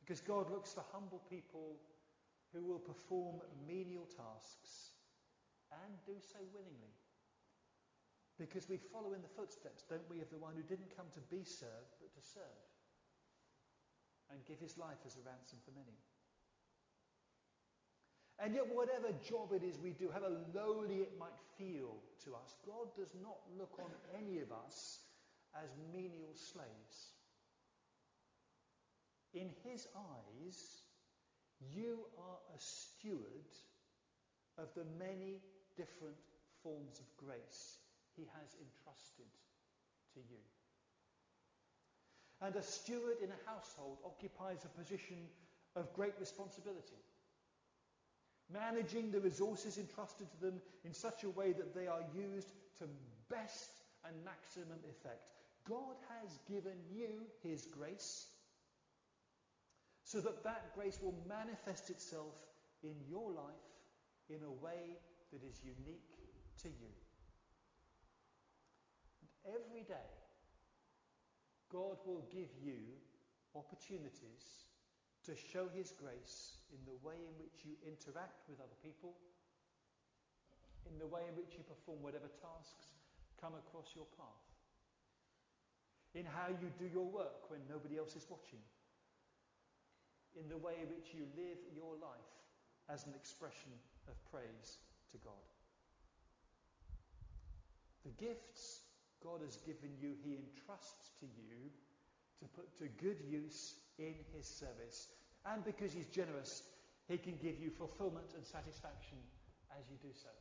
Because 0.00 0.20
God 0.20 0.50
looks 0.50 0.72
for 0.72 0.84
humble 0.92 1.22
people 1.30 1.80
who 2.52 2.62
will 2.62 2.78
perform 2.78 3.40
menial 3.66 4.04
tasks 4.04 4.92
and 5.72 5.96
do 6.04 6.20
so 6.20 6.38
willingly. 6.52 6.92
Because 8.38 8.68
we 8.68 8.76
follow 8.76 9.14
in 9.14 9.22
the 9.24 9.32
footsteps, 9.32 9.82
don't 9.88 10.04
we, 10.12 10.20
of 10.20 10.28
the 10.28 10.36
one 10.36 10.52
who 10.54 10.62
didn't 10.62 10.92
come 10.94 11.08
to 11.16 11.24
be 11.32 11.42
served, 11.42 11.96
but 11.96 12.12
to 12.12 12.20
serve 12.20 12.68
and 14.30 14.44
give 14.44 14.60
his 14.60 14.76
life 14.76 15.00
as 15.06 15.16
a 15.16 15.24
ransom 15.24 15.58
for 15.64 15.72
many. 15.72 15.96
And 18.46 18.54
yet, 18.54 18.70
whatever 18.72 19.10
job 19.28 19.50
it 19.50 19.66
is 19.66 19.74
we 19.82 19.90
do, 19.90 20.08
however 20.14 20.38
lowly 20.54 21.02
it 21.02 21.18
might 21.18 21.34
feel 21.58 21.98
to 22.22 22.30
us, 22.36 22.54
God 22.64 22.86
does 22.96 23.10
not 23.20 23.42
look 23.58 23.74
on 23.80 23.90
any 24.16 24.38
of 24.38 24.52
us 24.52 25.00
as 25.60 25.68
menial 25.92 26.30
slaves. 26.32 27.10
In 29.34 29.50
his 29.64 29.88
eyes, 29.96 30.86
you 31.74 32.06
are 32.16 32.38
a 32.54 32.58
steward 32.60 33.50
of 34.58 34.68
the 34.76 34.86
many 34.96 35.42
different 35.76 36.14
forms 36.62 37.00
of 37.00 37.16
grace 37.16 37.78
he 38.14 38.28
has 38.38 38.54
entrusted 38.62 39.26
to 40.14 40.20
you. 40.20 40.38
And 42.40 42.54
a 42.54 42.62
steward 42.62 43.16
in 43.24 43.30
a 43.30 43.50
household 43.50 43.98
occupies 44.06 44.64
a 44.64 44.78
position 44.78 45.16
of 45.74 45.92
great 45.94 46.14
responsibility, 46.20 47.02
managing 48.52 49.10
the 49.10 49.20
resources 49.20 49.78
entrusted 49.78 50.30
to 50.30 50.40
them 50.40 50.60
in 50.84 50.94
such 50.94 51.24
a 51.24 51.30
way 51.30 51.52
that 51.52 51.74
they 51.74 51.86
are 51.86 52.04
used 52.14 52.52
to 52.78 52.84
best 53.28 53.70
and 54.04 54.14
maximum 54.24 54.78
effect. 54.88 55.22
God 55.68 55.96
has 56.20 56.38
given 56.48 56.78
you 56.92 57.08
his 57.42 57.66
grace 57.66 58.26
so 60.04 60.20
that 60.20 60.44
that 60.44 60.74
grace 60.74 60.98
will 61.02 61.16
manifest 61.28 61.90
itself 61.90 62.34
in 62.84 62.94
your 63.08 63.32
life 63.32 63.66
in 64.28 64.38
a 64.44 64.64
way 64.64 64.96
that 65.32 65.42
is 65.42 65.60
unique 65.64 66.14
to 66.62 66.68
you. 66.68 66.94
And 69.20 69.54
every 69.54 69.82
day, 69.82 70.10
God 71.72 71.96
will 72.06 72.24
give 72.32 72.48
you 72.62 72.78
opportunities 73.56 74.65
to 75.26 75.34
show 75.34 75.66
His 75.74 75.90
grace 75.90 76.62
in 76.70 76.78
the 76.86 76.96
way 77.02 77.18
in 77.18 77.34
which 77.42 77.66
you 77.66 77.74
interact 77.82 78.46
with 78.48 78.62
other 78.62 78.78
people, 78.82 79.18
in 80.86 80.98
the 80.98 81.06
way 81.06 81.22
in 81.26 81.34
which 81.34 81.58
you 81.58 81.66
perform 81.66 81.98
whatever 82.00 82.30
tasks 82.38 82.94
come 83.42 83.58
across 83.58 83.90
your 83.94 84.06
path, 84.14 84.46
in 86.14 86.24
how 86.24 86.48
you 86.48 86.70
do 86.78 86.86
your 86.86 87.06
work 87.06 87.50
when 87.50 87.60
nobody 87.68 87.98
else 87.98 88.14
is 88.14 88.26
watching 88.30 88.62
in 90.36 90.48
the 90.48 90.56
way 90.56 90.76
in 90.80 90.88
which 90.92 91.16
you 91.16 91.24
live 91.34 91.58
your 91.74 91.96
life 91.96 92.32
as 92.92 93.06
an 93.06 93.14
expression 93.16 93.72
of 94.06 94.14
praise 94.30 94.78
to 95.10 95.18
God. 95.24 95.46
The 98.04 98.12
gifts 98.22 98.84
God 99.24 99.40
has 99.42 99.56
given 99.56 99.90
you, 99.98 100.12
He 100.22 100.36
entrusts 100.36 101.10
to 101.18 101.26
you 101.26 101.72
to 102.38 102.44
put 102.54 102.78
to 102.78 102.86
good 103.02 103.18
use 103.26 103.74
in 103.98 104.14
His 104.34 104.46
service. 104.46 105.08
And 105.44 105.64
because 105.64 105.92
He's 105.92 106.08
generous, 106.08 106.62
He 107.08 107.18
can 107.18 107.36
give 107.42 107.58
you 107.58 107.70
fulfillment 107.70 108.34
and 108.34 108.44
satisfaction 108.44 109.18
as 109.78 109.84
you 109.90 109.96
do 110.02 110.12
so. 110.12 110.32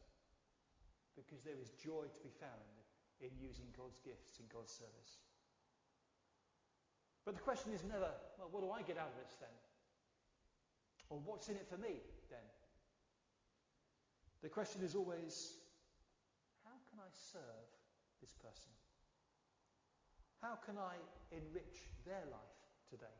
Because 1.15 1.43
there 1.43 1.59
is 1.61 1.71
joy 1.79 2.05
to 2.11 2.19
be 2.23 2.33
found 2.39 2.75
in 3.21 3.31
using 3.39 3.65
God's 3.77 3.99
gifts 4.03 4.39
in 4.39 4.45
God's 4.51 4.71
service. 4.71 5.23
But 7.23 7.35
the 7.35 7.41
question 7.41 7.73
is 7.73 7.81
never, 7.83 8.11
well, 8.37 8.49
what 8.51 8.61
do 8.61 8.69
I 8.69 8.81
get 8.85 8.97
out 8.97 9.09
of 9.09 9.17
this 9.17 9.35
then? 9.39 9.55
Or 11.09 11.19
what's 11.23 11.49
in 11.49 11.55
it 11.55 11.67
for 11.69 11.77
me 11.77 12.01
then? 12.29 12.45
The 14.43 14.49
question 14.49 14.83
is 14.83 14.93
always, 14.93 15.57
how 16.63 16.77
can 16.91 16.99
I 16.99 17.09
serve 17.33 17.65
this 18.21 18.33
person? 18.37 18.69
How 20.41 20.59
can 20.65 20.77
I 20.77 21.01
enrich 21.31 21.89
their 22.05 22.21
life 22.29 22.61
today? 22.89 23.17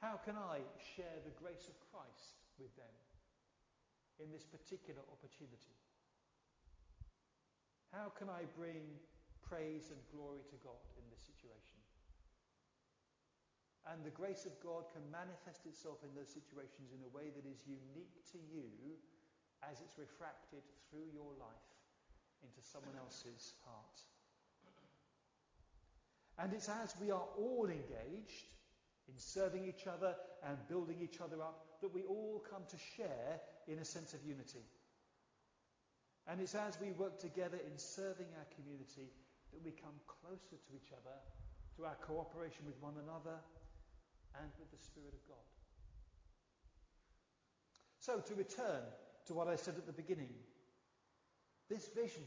How 0.00 0.16
can 0.16 0.32
I 0.32 0.64
share 0.96 1.20
the 1.28 1.36
grace 1.36 1.68
of 1.68 1.76
Christ 1.92 2.40
with 2.56 2.72
them 2.80 2.96
in 4.16 4.32
this 4.32 4.48
particular 4.48 5.04
opportunity? 5.12 5.76
How 7.92 8.08
can 8.16 8.32
I 8.32 8.48
bring 8.56 8.80
praise 9.44 9.92
and 9.92 10.00
glory 10.08 10.40
to 10.48 10.56
God 10.64 10.80
in 10.96 11.04
this 11.12 11.20
situation? 11.20 11.76
And 13.92 14.00
the 14.00 14.16
grace 14.16 14.48
of 14.48 14.56
God 14.64 14.88
can 14.88 15.04
manifest 15.12 15.68
itself 15.68 16.00
in 16.00 16.16
those 16.16 16.32
situations 16.32 16.96
in 16.96 17.04
a 17.04 17.12
way 17.12 17.28
that 17.32 17.44
is 17.44 17.60
unique 17.68 18.24
to 18.32 18.40
you 18.40 18.72
as 19.60 19.84
it's 19.84 20.00
refracted 20.00 20.64
through 20.88 21.12
your 21.12 21.36
life 21.36 21.68
into 22.40 22.64
someone 22.64 22.96
else's 22.96 23.52
heart. 23.68 24.00
And 26.40 26.56
it's 26.56 26.72
as 26.72 26.96
we 26.96 27.12
are 27.12 27.28
all 27.36 27.68
engaged 27.68 28.48
in 29.10 29.18
serving 29.18 29.66
each 29.66 29.86
other 29.86 30.14
and 30.46 30.56
building 30.68 30.98
each 31.02 31.20
other 31.20 31.42
up 31.42 31.66
that 31.82 31.92
we 31.92 32.04
all 32.04 32.42
come 32.50 32.62
to 32.70 32.78
share 32.96 33.40
in 33.66 33.78
a 33.78 33.84
sense 33.84 34.14
of 34.14 34.22
unity. 34.24 34.62
And 36.28 36.40
it's 36.40 36.54
as 36.54 36.78
we 36.80 36.92
work 36.92 37.18
together 37.18 37.58
in 37.58 37.76
serving 37.76 38.28
our 38.38 38.46
community 38.54 39.10
that 39.52 39.64
we 39.64 39.72
come 39.72 39.98
closer 40.06 40.54
to 40.54 40.70
each 40.76 40.92
other 40.92 41.16
through 41.74 41.86
our 41.86 41.98
cooperation 42.06 42.66
with 42.66 42.78
one 42.80 42.94
another 43.02 43.34
and 44.38 44.50
with 44.58 44.70
the 44.70 44.78
Spirit 44.78 45.14
of 45.14 45.26
God. 45.26 45.46
So, 47.98 48.20
to 48.20 48.34
return 48.34 48.82
to 49.26 49.34
what 49.34 49.48
I 49.48 49.56
said 49.56 49.74
at 49.76 49.86
the 49.86 49.92
beginning, 49.92 50.30
this 51.68 51.88
vision 51.88 52.24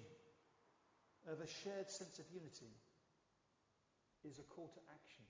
of 1.31 1.39
a 1.39 1.47
shared 1.63 1.89
sense 1.89 2.19
of 2.19 2.25
unity 2.33 2.75
is 4.23 4.39
a 4.39 4.43
call 4.43 4.67
to 4.67 4.81
action. 4.91 5.22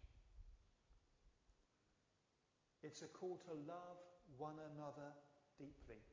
It's 2.84 3.02
a 3.02 3.08
call 3.08 3.40
to 3.48 3.56
love 3.64 3.98
one 4.38 4.60
another 4.76 5.16
deeply 5.56 6.04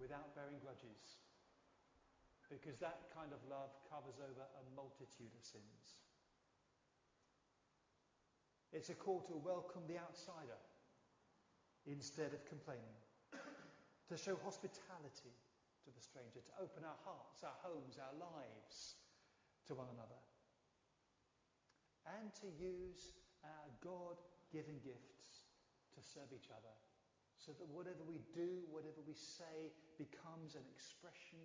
without 0.00 0.32
bearing 0.32 0.56
grudges. 0.64 1.20
Because 2.48 2.80
that 2.80 3.12
kind 3.12 3.28
of 3.36 3.44
love 3.52 3.68
covers 3.92 4.16
over 4.16 4.40
a 4.40 4.64
multitude 4.72 5.36
of 5.36 5.44
sins. 5.44 6.00
It's 8.72 8.88
a 8.88 8.96
call 8.96 9.20
to 9.28 9.36
welcome 9.36 9.84
the 9.84 10.00
outsider 10.00 10.56
instead 11.84 12.32
of 12.32 12.40
complaining, 12.48 12.96
to 14.08 14.16
show 14.16 14.36
hospitality 14.44 15.36
to 15.84 15.88
the 15.92 16.00
stranger, 16.00 16.40
to 16.40 16.54
open 16.60 16.84
our 16.84 17.00
hearts, 17.04 17.44
our 17.44 17.56
homes, 17.64 17.96
our 18.00 18.16
lives 18.16 18.96
to 19.68 19.76
one 19.76 19.88
another, 19.92 20.20
and 22.20 22.32
to 22.40 22.48
use 22.56 23.12
our 23.44 23.68
God 23.84 24.16
given 24.52 24.80
gifts 24.80 25.48
to 25.94 26.00
serve 26.00 26.30
each 26.32 26.48
other 26.52 26.74
so 27.38 27.54
that 27.54 27.70
whatever 27.70 28.02
we 28.02 28.18
do, 28.34 28.66
whatever 28.68 28.98
we 29.06 29.14
say, 29.14 29.70
becomes 29.96 30.58
an 30.58 30.66
expression 30.68 31.40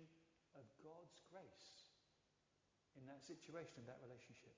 of 0.58 0.66
God's 0.82 1.22
grace 1.30 1.94
in 2.98 3.06
that 3.06 3.22
situation, 3.22 3.82
in 3.82 3.86
that 3.86 4.02
relationship. 4.02 4.54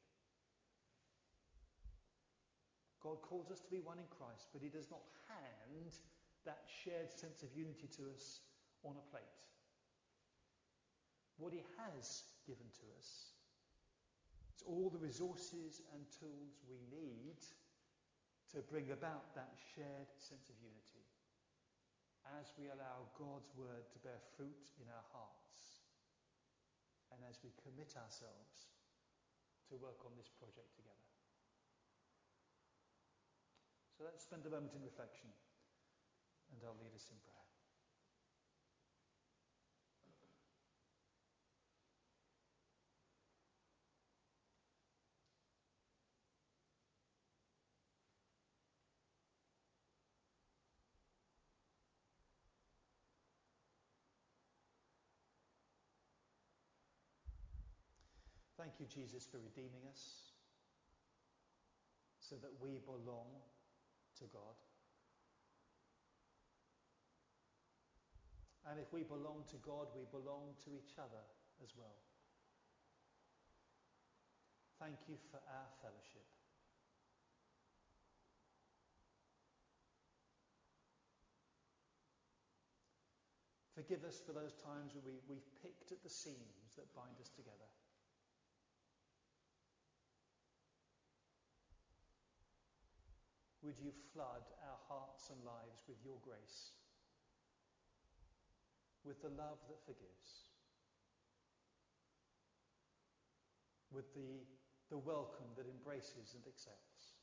God 3.04 3.20
calls 3.22 3.52
us 3.52 3.60
to 3.60 3.70
be 3.70 3.84
one 3.84 4.00
in 4.00 4.08
Christ, 4.08 4.48
but 4.50 4.64
He 4.64 4.72
does 4.72 4.90
not 4.90 5.04
hand 5.28 5.94
that 6.48 6.66
shared 6.66 7.12
sense 7.12 7.44
of 7.44 7.52
unity 7.54 7.86
to 8.00 8.10
us 8.10 8.40
on 8.82 8.96
a 8.96 9.08
plate. 9.12 9.38
What 11.36 11.52
He 11.52 11.62
has 11.76 12.24
given 12.48 12.66
to 12.80 12.86
us 12.96 13.36
is 14.56 14.64
all 14.64 14.88
the 14.88 14.98
resources 14.98 15.84
and 15.92 16.02
tools 16.08 16.64
we 16.64 16.80
need 16.88 17.38
to 18.54 18.62
bring 18.70 18.94
about 18.94 19.34
that 19.34 19.54
shared 19.74 20.10
sense 20.18 20.46
of 20.50 20.56
unity 20.62 21.02
as 22.38 22.50
we 22.58 22.66
allow 22.70 23.06
God's 23.14 23.50
word 23.54 23.86
to 23.94 23.98
bear 24.02 24.18
fruit 24.34 24.74
in 24.82 24.86
our 24.90 25.06
hearts 25.14 25.86
and 27.14 27.22
as 27.26 27.38
we 27.42 27.54
commit 27.62 27.94
ourselves 27.94 28.74
to 29.70 29.78
work 29.78 30.02
on 30.06 30.14
this 30.18 30.30
project 30.30 30.74
together. 30.74 31.06
So 33.96 34.04
let's 34.04 34.22
spend 34.22 34.44
a 34.44 34.52
moment 34.52 34.74
in 34.76 34.82
reflection, 34.84 35.32
and 36.52 36.60
I'll 36.60 36.76
lead 36.76 36.92
us 36.92 37.08
in 37.08 37.16
prayer. 37.24 37.45
Thank 58.66 58.82
you, 58.82 58.90
Jesus, 58.90 59.22
for 59.30 59.38
redeeming 59.38 59.86
us 59.86 60.34
so 62.18 62.34
that 62.42 62.50
we 62.58 62.82
belong 62.82 63.30
to 64.18 64.26
God. 64.34 64.58
And 68.66 68.82
if 68.82 68.90
we 68.90 69.06
belong 69.06 69.46
to 69.54 69.58
God, 69.62 69.86
we 69.94 70.02
belong 70.10 70.58
to 70.66 70.74
each 70.74 70.98
other 70.98 71.22
as 71.62 71.70
well. 71.78 71.94
Thank 74.82 74.98
you 75.06 75.14
for 75.30 75.38
our 75.46 75.70
fellowship. 75.78 76.26
Forgive 83.78 84.02
us 84.02 84.18
for 84.26 84.34
those 84.34 84.58
times 84.66 84.90
when 84.98 85.06
we, 85.06 85.22
we've 85.30 85.46
picked 85.62 85.94
at 85.94 86.02
the 86.02 86.10
seams 86.10 86.74
that 86.74 86.90
bind 86.98 87.14
us 87.22 87.30
together. 87.30 87.70
Would 93.66 93.82
you 93.82 93.90
flood 94.14 94.46
our 94.62 94.78
hearts 94.86 95.26
and 95.34 95.42
lives 95.42 95.82
with 95.90 95.98
your 96.06 96.22
grace, 96.22 96.70
with 99.02 99.18
the 99.22 99.34
love 99.34 99.58
that 99.66 99.82
forgives, 99.82 100.46
with 103.90 104.06
the, 104.14 104.46
the 104.88 104.98
welcome 104.98 105.50
that 105.58 105.66
embraces 105.66 106.38
and 106.38 106.46
accepts, 106.46 107.18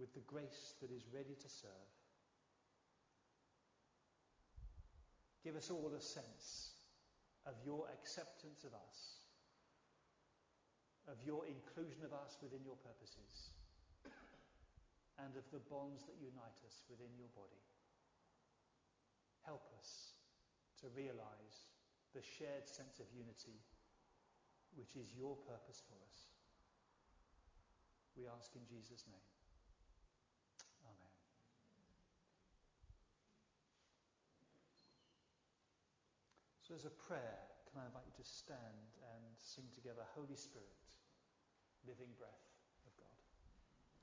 with 0.00 0.08
the 0.14 0.24
grace 0.24 0.72
that 0.80 0.90
is 0.90 1.04
ready 1.12 1.36
to 1.36 1.48
serve. 1.48 1.92
Give 5.44 5.54
us 5.54 5.68
all 5.68 5.92
a 5.92 6.00
sense 6.00 6.80
of 7.44 7.52
your 7.62 7.92
acceptance 7.92 8.64
of 8.64 8.72
us, 8.72 9.28
of 11.12 11.20
your 11.26 11.44
inclusion 11.44 12.00
of 12.06 12.14
us 12.14 12.38
within 12.40 12.64
your 12.64 12.80
purposes, 12.80 13.52
and 15.22 15.36
of 15.38 15.46
the 15.54 15.62
bonds 15.70 16.02
that 16.06 16.18
unite 16.18 16.58
us 16.66 16.82
within 16.90 17.14
your 17.14 17.30
body. 17.38 17.62
Help 19.46 19.68
us 19.78 20.18
to 20.80 20.90
realize 20.96 21.70
the 22.14 22.22
shared 22.22 22.66
sense 22.66 22.98
of 22.98 23.06
unity 23.14 23.62
which 24.74 24.98
is 24.98 25.14
your 25.14 25.38
purpose 25.46 25.82
for 25.86 25.94
us. 26.10 26.34
We 28.18 28.26
ask 28.30 28.54
in 28.54 28.66
Jesus' 28.66 29.06
name. 29.10 29.30
Amen. 30.86 31.14
So, 36.62 36.74
as 36.74 36.86
a 36.86 36.94
prayer, 36.94 37.38
can 37.70 37.82
I 37.82 37.86
invite 37.86 38.06
you 38.06 38.16
to 38.18 38.26
stand 38.26 38.98
and 39.14 39.22
sing 39.38 39.66
together 39.74 40.06
Holy 40.14 40.38
Spirit, 40.38 40.78
living 41.86 42.14
breath 42.18 42.53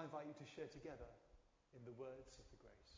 I 0.00 0.08
invite 0.08 0.32
you 0.32 0.38
to 0.40 0.48
share 0.56 0.72
together 0.72 1.12
in 1.76 1.84
the 1.84 1.92
words 2.00 2.40
of 2.40 2.48
the 2.48 2.56
grace? 2.64 2.92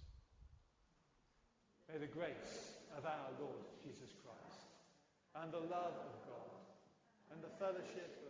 May 1.90 1.98
the 1.98 2.07
grace 2.07 2.78
of 2.94 3.03
our 3.03 3.26
Lord 3.42 3.59
Jesus 3.82 4.14
Christ 4.22 4.70
and 5.34 5.50
the 5.50 5.66
love 5.66 5.98
of 5.98 6.14
God 6.30 6.62
and 7.34 7.42
the 7.42 7.50
fellowship 7.59 8.22